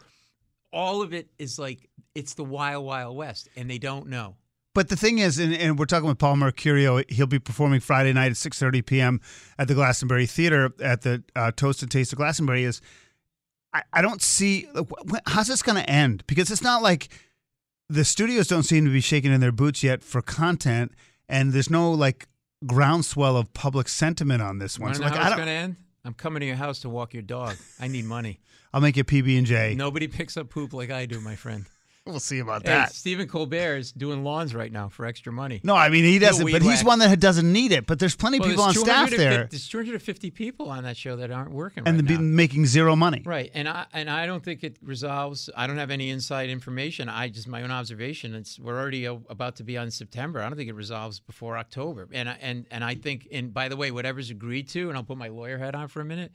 all 0.71 1.01
of 1.01 1.13
it 1.13 1.27
is 1.39 1.57
like 1.57 1.89
it's 2.13 2.35
the 2.35 2.43
wild, 2.43 2.85
wild 2.85 3.17
west, 3.17 3.49
and 3.55 3.69
they 3.69 3.79
don't 3.79 4.07
know. 4.07 4.35
But 4.75 4.89
the 4.89 4.97
thing 4.97 5.19
is, 5.19 5.39
and, 5.39 5.53
and 5.53 5.79
we're 5.79 5.85
talking 5.85 6.07
with 6.07 6.19
Paul 6.19 6.35
Mecurio. 6.35 7.09
He'll 7.09 7.27
be 7.27 7.39
performing 7.39 7.79
Friday 7.79 8.13
night 8.13 8.31
at 8.31 8.37
six 8.37 8.59
thirty 8.59 8.81
p.m. 8.81 9.19
at 9.57 9.67
the 9.67 9.73
Glastonbury 9.73 10.27
Theater 10.27 10.71
at 10.83 11.01
the 11.01 11.23
uh, 11.35 11.51
Toast 11.55 11.81
and 11.81 11.89
Taste 11.89 12.13
of 12.13 12.17
Glastonbury. 12.17 12.65
Is 12.65 12.81
I, 13.73 13.81
I 13.93 14.01
don't 14.01 14.21
see 14.21 14.67
like, 14.73 14.87
wh- 14.89 15.11
wh- 15.11 15.31
how's 15.31 15.47
this 15.47 15.63
going 15.63 15.81
to 15.81 15.89
end 15.89 16.23
because 16.27 16.51
it's 16.51 16.61
not 16.61 16.83
like 16.83 17.07
the 17.89 18.03
studios 18.03 18.47
don't 18.47 18.63
seem 18.63 18.85
to 18.85 18.91
be 18.91 19.01
shaking 19.01 19.31
in 19.31 19.41
their 19.41 19.51
boots 19.51 19.81
yet 19.83 20.03
for 20.03 20.21
content, 20.21 20.91
and 21.27 21.53
there's 21.53 21.69
no 21.69 21.91
like 21.91 22.27
groundswell 22.65 23.37
of 23.37 23.53
public 23.53 23.87
sentiment 23.87 24.41
on 24.41 24.59
this 24.59 24.79
one. 24.79 24.93
So 24.95 25.03
like 25.03 25.13
how 25.13 25.17
I 25.17 25.21
it's 25.21 25.29
don't, 25.29 25.37
going 25.37 25.47
to 25.47 25.53
end? 25.53 25.75
I'm 26.03 26.13
coming 26.13 26.41
to 26.41 26.45
your 26.45 26.55
house 26.55 26.79
to 26.81 26.89
walk 26.89 27.13
your 27.13 27.23
dog. 27.23 27.55
I 27.79 27.87
need 27.87 28.05
money. 28.05 28.39
I'll 28.73 28.81
make 28.81 28.97
you 28.97 29.03
PB 29.03 29.37
and 29.37 29.47
J. 29.47 29.73
Nobody 29.75 30.07
picks 30.07 30.35
up 30.37 30.49
poop 30.49 30.73
like 30.73 30.91
I 30.91 31.05
do, 31.05 31.21
my 31.21 31.35
friend. 31.35 31.65
we'll 32.11 32.19
see 32.19 32.37
about 32.39 32.61
Hey, 32.65 32.71
that. 32.73 32.93
Stephen 32.93 33.27
Colbert 33.27 33.77
is 33.77 33.91
doing 33.91 34.23
lawns 34.23 34.53
right 34.53 34.71
now 34.71 34.89
for 34.89 35.05
extra 35.05 35.33
money. 35.33 35.59
No, 35.63 35.75
I 35.75 35.89
mean 35.89 36.03
he 36.03 36.19
doesn't, 36.19 36.51
but 36.51 36.61
he's 36.61 36.79
whack. 36.79 36.85
one 36.85 36.99
that 36.99 37.19
doesn't 37.19 37.51
need 37.51 37.71
it. 37.71 37.87
But 37.87 37.97
there's 37.99 38.15
plenty 38.15 38.37
of 38.37 38.41
Well, 38.41 38.49
people 38.51 38.63
on 38.63 38.73
staff 38.73 39.09
250 39.09 39.17
there, 39.17 39.47
There's 39.49 39.67
250 39.67 40.29
people 40.31 40.69
on 40.69 40.83
that 40.83 40.97
show 40.97 41.15
that 41.15 41.31
aren't 41.31 41.51
working 41.51 41.83
and 41.87 41.97
right 41.97 42.07
they're 42.07 42.19
making 42.19 42.67
zero 42.67 42.95
money. 42.95 43.23
Right, 43.25 43.49
and 43.53 43.67
I 43.67 43.85
and 43.91 44.09
I 44.09 44.27
don't 44.27 44.43
think 44.43 44.63
it 44.63 44.77
resolves. 44.83 45.49
I 45.57 45.65
don't 45.67 45.77
have 45.77 45.89
any 45.91 46.09
inside 46.11 46.49
information. 46.49 47.09
I 47.09 47.29
just 47.29 47.47
my 47.47 47.63
own 47.63 47.71
observation. 47.71 48.35
It's 48.35 48.59
we're 48.59 48.79
already 48.79 49.05
about 49.05 49.55
to 49.57 49.63
be 49.63 49.77
on 49.77 49.89
September. 49.89 50.41
I 50.41 50.47
don't 50.47 50.57
think 50.57 50.69
it 50.69 50.75
resolves 50.75 51.19
before 51.19 51.57
October. 51.57 52.07
And 52.11 52.29
I, 52.29 52.37
and 52.39 52.65
and 52.69 52.83
I 52.83 52.95
think, 52.95 53.27
and 53.31 53.51
by 53.53 53.67
the 53.67 53.75
way, 53.77 53.89
whatever's 53.89 54.29
agreed 54.29 54.69
to, 54.69 54.89
and 54.89 54.97
I'll 54.97 55.03
put 55.03 55.17
my 55.17 55.29
lawyer 55.29 55.57
hat 55.57 55.73
on 55.73 55.87
for 55.87 56.01
a 56.01 56.05
minute. 56.05 56.31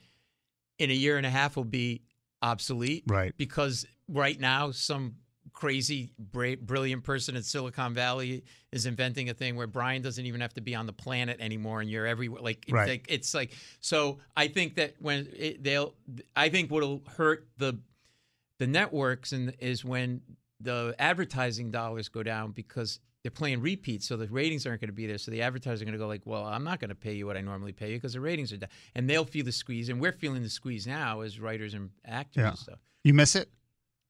In 0.78 0.90
a 0.90 0.94
year 0.94 1.16
and 1.16 1.26
a 1.26 1.30
half, 1.30 1.56
will 1.56 1.64
be 1.64 2.02
obsolete. 2.42 3.04
Right. 3.06 3.34
because 3.36 3.86
right 4.08 4.40
now 4.40 4.70
some 4.70 5.16
crazy 5.52 6.12
bra- 6.18 6.54
brilliant 6.60 7.02
person 7.02 7.34
in 7.34 7.42
silicon 7.42 7.92
valley 7.94 8.44
is 8.72 8.86
inventing 8.86 9.30
a 9.30 9.34
thing 9.34 9.56
where 9.56 9.66
brian 9.66 10.00
doesn't 10.02 10.26
even 10.26 10.40
have 10.40 10.54
to 10.54 10.60
be 10.60 10.74
on 10.74 10.86
the 10.86 10.92
planet 10.92 11.36
anymore 11.40 11.80
and 11.80 11.90
you're 11.90 12.06
everywhere 12.06 12.40
like 12.40 12.64
it's 12.68 12.72
like 12.72 13.06
it's 13.08 13.34
like 13.34 13.52
so 13.80 14.18
i 14.36 14.46
think 14.46 14.76
that 14.76 14.94
when 15.00 15.28
it, 15.36 15.62
they'll 15.64 15.94
i 16.36 16.48
think 16.48 16.70
what'll 16.70 17.02
hurt 17.16 17.48
the 17.58 17.78
the 18.58 18.66
networks 18.66 19.32
and 19.32 19.54
is 19.58 19.84
when 19.84 20.20
the 20.60 20.94
advertising 20.98 21.70
dollars 21.70 22.08
go 22.08 22.22
down 22.22 22.52
because 22.52 23.00
they're 23.22 23.30
playing 23.30 23.60
repeats, 23.60 24.06
so 24.06 24.16
the 24.16 24.26
ratings 24.28 24.66
aren't 24.66 24.80
going 24.80 24.88
to 24.88 24.94
be 24.94 25.06
there. 25.06 25.18
So 25.18 25.30
the 25.30 25.42
advertisers 25.42 25.82
are 25.82 25.84
going 25.84 25.92
to 25.92 25.98
go 25.98 26.06
like, 26.06 26.22
"Well, 26.24 26.44
I'm 26.44 26.64
not 26.64 26.80
going 26.80 26.88
to 26.88 26.94
pay 26.94 27.12
you 27.12 27.26
what 27.26 27.36
I 27.36 27.42
normally 27.42 27.72
pay 27.72 27.90
you 27.90 27.96
because 27.96 28.14
the 28.14 28.20
ratings 28.20 28.50
are 28.52 28.56
down," 28.56 28.70
and 28.94 29.08
they'll 29.08 29.26
feel 29.26 29.44
the 29.44 29.52
squeeze, 29.52 29.90
and 29.90 30.00
we're 30.00 30.12
feeling 30.12 30.42
the 30.42 30.48
squeeze 30.48 30.86
now 30.86 31.20
as 31.20 31.38
writers 31.38 31.74
and 31.74 31.90
actors 32.06 32.40
Yeah. 32.42 32.48
and 32.48 32.58
stuff. 32.58 32.78
You 33.04 33.12
miss 33.12 33.36
it. 33.36 33.50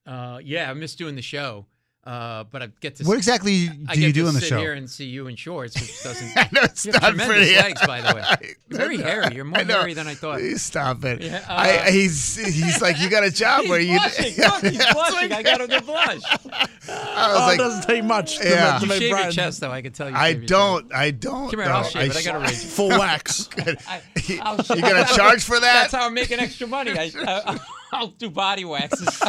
Uh, 0.06 0.38
yeah, 0.42 0.70
I 0.70 0.74
miss 0.74 0.94
doing 0.94 1.14
the 1.14 1.22
show, 1.22 1.66
uh, 2.04 2.44
but 2.44 2.62
I 2.62 2.68
get 2.80 2.96
to. 2.96 3.04
What 3.04 3.18
exactly 3.18 3.68
do 3.68 3.84
get 3.86 3.98
you 3.98 4.12
do 4.12 4.22
to 4.22 4.28
on 4.28 4.34
the 4.34 4.40
sit 4.40 4.48
show? 4.48 4.58
here 4.58 4.72
and 4.72 4.88
see 4.88 5.04
you 5.04 5.26
in 5.26 5.36
shorts, 5.36 5.78
which 5.80 6.02
doesn't. 6.02 6.32
I 6.36 6.48
know 6.52 6.62
it's 6.62 6.86
you 6.86 6.92
have 6.92 7.02
not 7.02 7.08
tremendous 7.10 7.36
pretty. 7.36 7.56
legs, 7.56 7.86
by 7.86 8.00
the 8.00 8.14
way. 8.16 8.54
Very 8.70 8.96
hairy. 8.96 9.34
You're 9.34 9.44
more 9.44 9.62
hairy 9.62 9.92
than 9.94 10.06
I 10.08 10.14
thought. 10.14 10.38
Please 10.38 10.62
Stop 10.62 11.04
it. 11.04 11.22
Yeah, 11.22 11.44
uh, 11.48 11.52
I, 11.86 11.90
he's 11.90 12.34
he's 12.36 12.80
like 12.80 12.98
you 12.98 13.10
got 13.10 13.22
a 13.24 13.30
job 13.30 13.68
where 13.68 13.78
you. 13.80 13.98
blushing. 13.98 14.34
Look, 14.38 14.62
he's 14.64 14.80
I 14.80 14.92
blushing. 14.94 15.32
I 15.32 15.42
got 15.42 15.60
him 15.60 15.68
to 15.68 15.82
blush. 15.82 16.22
I 16.24 16.38
was 16.48 16.68
Oh, 16.88 17.46
like, 17.46 17.54
it 17.54 17.58
doesn't 17.58 17.82
take 17.86 18.04
much. 18.04 18.38
To 18.38 18.48
Yeah. 18.48 18.72
make, 18.72 18.80
to 18.80 18.86
You 18.86 18.88
make 18.88 18.98
shave 19.02 19.10
your 19.24 19.30
chest, 19.32 19.60
though. 19.60 19.70
I 19.70 19.82
can 19.82 19.92
tell 19.92 20.08
you. 20.08 20.16
I 20.16 20.32
don't. 20.32 20.92
I 20.94 21.10
don't. 21.10 21.50
Come 21.50 21.60
here, 21.60 21.68
no, 21.68 21.74
I'll 21.76 21.84
shave 21.84 22.10
it. 22.10 22.16
I 22.16 22.22
got 22.22 22.32
to 22.32 22.38
raise. 22.38 22.74
full 22.74 22.88
wax. 22.88 23.48
I, 23.58 24.00
I'll 24.40 24.56
You 24.76 24.80
gonna 24.82 25.04
charge 25.04 25.44
for 25.44 25.60
that? 25.60 25.82
That's 25.82 25.92
how 25.94 26.06
I'm 26.06 26.14
making 26.14 26.40
extra 26.40 26.66
money. 26.66 26.92
I, 26.92 27.12
I, 27.14 27.58
I'll 27.92 28.08
do 28.08 28.30
body 28.30 28.64
waxes. 28.64 29.20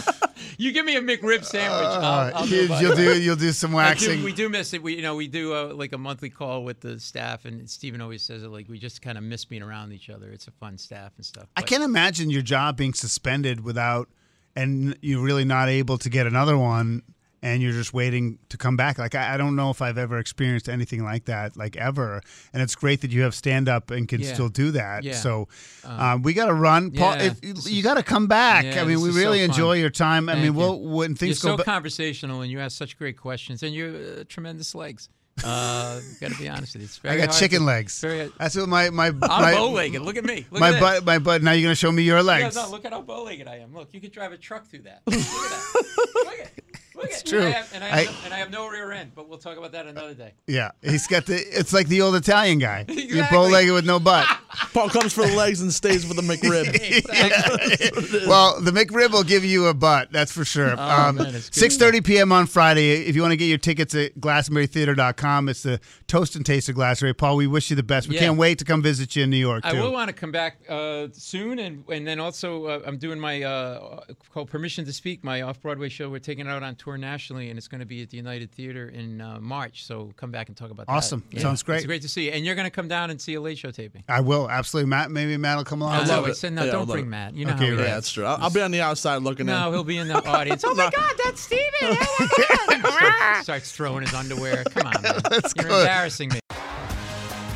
you 0.58 0.72
give 0.72 0.86
me 0.86 0.96
a 0.96 1.02
McRib 1.02 1.44
sandwich. 1.44 1.88
I'll, 1.88 2.36
I'll 2.36 2.48
do 2.48 2.68
you'll. 2.68 2.92
Uh, 2.92 2.96
do 2.96 3.22
you'll 3.22 3.36
do 3.36 3.52
some 3.52 3.72
waxing. 3.72 4.20
do, 4.20 4.26
we 4.26 4.34
do 4.34 4.50
miss 4.50 4.74
it. 4.74 4.84
We, 4.84 4.96
you 4.96 5.02
know, 5.02 5.16
we 5.16 5.28
do 5.28 5.54
uh, 5.54 5.74
like 5.74 5.94
a 5.94 5.98
monthly 5.98 6.30
call 6.30 6.64
with 6.64 6.80
the 6.82 7.00
staff, 7.00 7.46
and 7.46 7.70
Stephen 7.70 8.02
always 8.02 8.22
says 8.22 8.44
it 8.44 8.50
like 8.50 8.70
we 8.70 8.78
just 8.78 9.02
kind 9.02 9.18
of 9.18 9.24
miss 9.24 9.46
being 9.46 9.64
around 9.64 9.94
each 9.94 10.10
other. 10.10 10.30
It's 10.32 10.48
a 10.48 10.52
fun 10.52 10.78
staff 10.78 11.14
and 11.18 11.26
stuff. 11.26 11.48
I 11.58 11.62
can't 11.62 11.84
imagine 11.84 12.30
your 12.30 12.44
job 12.44 12.78
being 12.78 12.94
suspended 12.94 13.64
without, 13.64 14.10
and 14.56 14.98
you're 15.02 15.24
really 15.24 15.46
not 15.46 15.70
able 15.70 15.98
to 15.98 16.10
get 16.10 16.28
another 16.28 16.58
one, 16.58 17.02
and 17.44 17.62
you're 17.62 17.72
just 17.72 17.94
waiting 17.94 18.38
to 18.50 18.58
come 18.58 18.78
back. 18.78 18.98
Like 19.00 19.16
I, 19.16 19.34
I 19.34 19.38
don't 19.38 19.56
know 19.56 19.70
if 19.72 19.82
I've 19.82 19.98
ever 19.98 20.20
experienced 20.20 20.70
anything 20.70 21.04
like 21.04 21.26
that, 21.26 21.58
like 21.58 21.76
ever. 21.76 22.22
And 22.54 22.62
it's 22.62 22.76
great 22.76 23.02
that 23.02 23.12
you 23.12 23.24
have 23.24 23.34
stand 23.34 23.68
up 23.68 23.90
and 23.92 24.08
can 24.08 24.22
Yeah. 24.22 24.34
still 24.34 24.50
do 24.50 24.72
that. 24.72 25.04
Yeah. 25.04 25.14
So 25.16 25.48
um, 25.84 26.22
we 26.22 26.34
got 26.34 26.46
to 26.48 26.54
run, 26.54 26.92
Paul. 26.92 27.16
yeah, 27.18 27.34
if, 27.42 27.70
you 27.72 27.82
got 27.82 27.96
to 27.96 28.04
come 28.04 28.28
back. 28.28 28.66
Yeah, 28.66 28.82
I 28.82 28.86
mean, 28.86 29.02
we 29.02 29.10
is 29.10 29.16
so 29.16 29.22
really 29.22 29.42
enjoy 29.42 29.74
your 29.74 29.90
time. 29.90 30.30
I 30.30 30.36
mean, 30.36 30.46
you. 30.46 30.54
we'll 30.54 30.80
when 30.80 31.12
You're 31.12 31.18
things 31.18 31.40
so 31.40 31.52
go. 31.52 31.58
ba- 31.58 31.64
conversational, 31.64 32.42
and 32.42 32.52
you 32.52 32.60
ask 32.60 32.78
such 32.78 32.98
great 32.98 33.18
questions, 33.18 33.64
and 33.64 33.74
you're 33.74 33.90
uh, 34.20 34.24
tremendous 34.30 34.76
legs. 34.76 35.10
Uh, 35.44 36.00
got 36.22 36.32
to 36.32 36.38
be 36.38 36.48
honest 36.50 36.74
with 36.76 36.82
you. 36.84 36.86
It's 36.86 36.98
very 36.98 37.16
I 37.16 37.18
got 37.18 37.30
hard 37.30 37.40
chicken 37.40 37.60
to- 37.60 37.66
legs. 37.66 38.00
Very, 38.02 38.32
That's 38.38 38.56
what 38.56 38.70
my 38.70 38.90
my 38.92 39.08
I'm 39.08 39.18
my, 39.20 39.54
bow-legged. 39.54 40.02
Look 40.04 40.18
at 40.18 40.26
me. 40.26 40.46
Look 40.52 40.60
my 40.60 40.74
at 40.76 40.80
butt 40.80 41.06
my 41.06 41.18
butt. 41.18 41.42
Now 41.42 41.54
you're 41.54 41.64
gonna 41.64 41.74
show 41.76 41.92
me 41.92 42.04
your 42.04 42.22
legs. 42.22 42.56
no, 42.56 42.70
look 42.70 42.86
at 42.86 42.92
how 42.92 43.02
bow-legged 43.02 43.48
I 43.48 43.58
am. 43.60 43.74
Look, 43.74 43.94
you 43.94 44.02
could 44.02 44.12
drive 44.12 44.32
a 44.34 44.38
truck 44.38 44.68
through 44.68 44.82
that. 44.84 45.02
Look 45.08 45.16
at 45.16 45.24
that. 45.24 45.86
Look 46.26 46.40
at, 46.40 46.52
at. 46.96 47.26
true. 47.26 47.40
And 47.42 47.48
I, 47.48 47.52
have, 47.52 47.74
and, 47.74 47.84
I 47.84 47.88
have 47.88 47.98
I- 48.00 48.04
no, 48.12 48.18
and 48.26 48.34
I 48.34 48.38
have 48.38 48.52
no 48.52 48.68
rear 48.70 48.92
end, 48.92 49.12
but 49.16 49.28
we'll 49.30 49.38
talk 49.38 49.58
about 49.58 49.72
that 49.74 49.86
another 49.88 50.14
day. 50.14 50.34
Yeah, 50.48 50.72
he's 50.82 51.08
got 51.08 51.26
the. 51.26 51.36
It's 51.36 51.74
like 51.74 51.88
the 51.88 52.02
old 52.02 52.16
Italian 52.16 52.60
guy. 52.60 52.86
You're 52.90 53.28
bow-legged 53.30 53.72
with 53.74 53.86
no 53.86 54.00
butt. 54.00 54.28
Paul 54.74 54.90
comes 54.90 55.14
for 55.14 55.26
the 55.26 55.36
legs 55.36 55.62
and 55.62 55.74
stays 55.74 56.06
for 56.06 56.14
the 56.14 56.22
McRib. 56.22 56.68
well, 58.28 58.60
the 58.62 58.72
McRib 58.72 59.12
will 59.12 59.24
give 59.24 59.44
you 59.46 59.68
a 59.68 59.74
butt, 59.74 60.12
that's 60.12 60.32
for 60.32 60.46
sure. 60.46 60.76
Oh, 60.78 61.12
man, 61.12 61.34
Six 61.42 61.78
thirty 61.78 62.02
p.m. 62.02 62.32
on 62.32 62.46
Friday. 62.46 63.06
If 63.06 63.16
you 63.16 63.22
want 63.22 63.32
to 63.32 63.38
get 63.38 63.46
your 63.46 63.58
tickets 63.58 63.96
at 63.96 64.16
GlastonburyTheater.com, 64.16 65.50
it's 65.50 65.64
the 65.64 65.80
Toast 66.08 66.36
and 66.36 66.46
Taste 66.46 66.70
of 66.70 66.76
Glastonbury. 66.76 67.14
Paul, 67.14 67.36
we 67.38 67.48
wish 67.48 67.70
you 67.70 67.76
the 67.76 67.84
best. 67.84 68.08
We 68.08 68.16
Yeah. 68.16 68.22
can't 68.22 68.38
wait 68.38 68.60
to 68.60 68.66
come 68.66 68.82
visit 68.82 69.16
you 69.16 69.24
in 69.24 69.30
New 69.30 69.38
York 69.38 69.66
I 69.66 69.74
will 69.74 69.92
want 69.92 70.10
to 70.10 70.14
come 70.14 70.32
back 70.32 70.58
uh, 70.70 71.08
soon, 71.14 71.60
and 71.60 71.84
and 71.90 72.06
then 72.08 72.20
also 72.20 72.66
uh, 72.66 72.80
I'm 72.86 72.98
doing 72.98 73.20
my 73.20 73.44
uh, 73.44 74.02
called 74.34 74.50
Permission 74.50 74.86
to 74.86 74.94
Speak, 74.94 75.24
my 75.24 75.42
off 75.42 75.62
Broadway 75.62 75.90
show. 75.90 76.10
We're 76.10 76.20
taking 76.20 76.48
it 76.48 76.50
out 76.50 76.64
on 76.64 76.76
tour 76.76 76.98
nationally, 76.98 77.50
and 77.50 77.58
it's 77.58 77.68
going 77.68 77.80
to 77.80 77.86
be 77.86 78.02
at 78.02 78.10
the 78.10 78.18
United 78.18 78.52
Theater 78.52 78.90
in 78.90 79.22
uh, 79.22 79.40
March. 79.40 79.86
So 79.86 80.12
come 80.16 80.32
back 80.32 80.48
and 80.50 80.58
talk 80.58 80.72
about 80.72 80.88
that. 80.88 80.92
Awesome. 80.92 81.24
that. 81.32 81.42
Sounds 81.42 81.64
great. 81.64 81.78
It's 81.78 81.86
great 81.86 82.02
to 82.02 82.10
see 82.10 82.26
you, 82.26 82.32
and 82.32 82.46
you're 82.46 82.56
going 82.56 82.66
to 82.66 82.72
come 82.72 82.88
down 82.88 83.10
and 83.10 83.22
see 83.22 83.34
a 83.36 83.42
late 83.42 83.58
show 83.58 83.72
taping. 83.72 84.04
I 84.10 84.22
will 84.22 84.41
Oh, 84.46 84.50
absolutely. 84.50 84.90
Matt, 84.90 85.12
maybe 85.12 85.38
Matt 85.38 85.58
will 85.58 85.64
come 85.64 85.82
along. 85.82 85.94
I 85.96 86.04
love 86.06 86.28
it. 86.28 86.36
said 86.36 86.54
no, 86.54 86.64
Yeah, 86.66 86.72
don't 86.72 86.86
bring 86.88 87.06
it. 87.06 87.10
Matt. 87.10 87.36
You 87.36 87.46
know 87.46 87.54
Okay, 87.54 87.66
how 87.70 87.72
right. 87.76 87.80
Yeah, 87.80 87.94
that's 87.96 88.12
true. 88.12 88.26
I'll, 88.26 88.38
I'll 88.44 88.50
be 88.50 88.62
on 88.62 88.72
the 88.72 88.82
outside 88.82 89.18
looking 89.22 89.46
No, 89.46 89.68
in. 89.68 89.74
he'll 89.74 89.84
be 89.84 89.98
in 89.98 90.08
the 90.08 90.16
audience. 90.28 90.64
oh 90.66 90.76
my 90.76 90.90
God, 90.90 91.16
that's 91.24 91.42
Stephen! 91.42 91.64
Oh 91.82 92.66
my 92.68 92.78
God! 92.80 92.92
starts, 92.92 93.44
starts 93.44 93.72
throwing 93.72 94.02
his 94.04 94.14
underwear. 94.14 94.64
Come 94.72 94.88
on, 94.88 94.94
man. 95.02 95.14
You're 95.32 95.42
good. 95.42 95.82
embarrassing 95.82 96.30
me. 96.30 96.40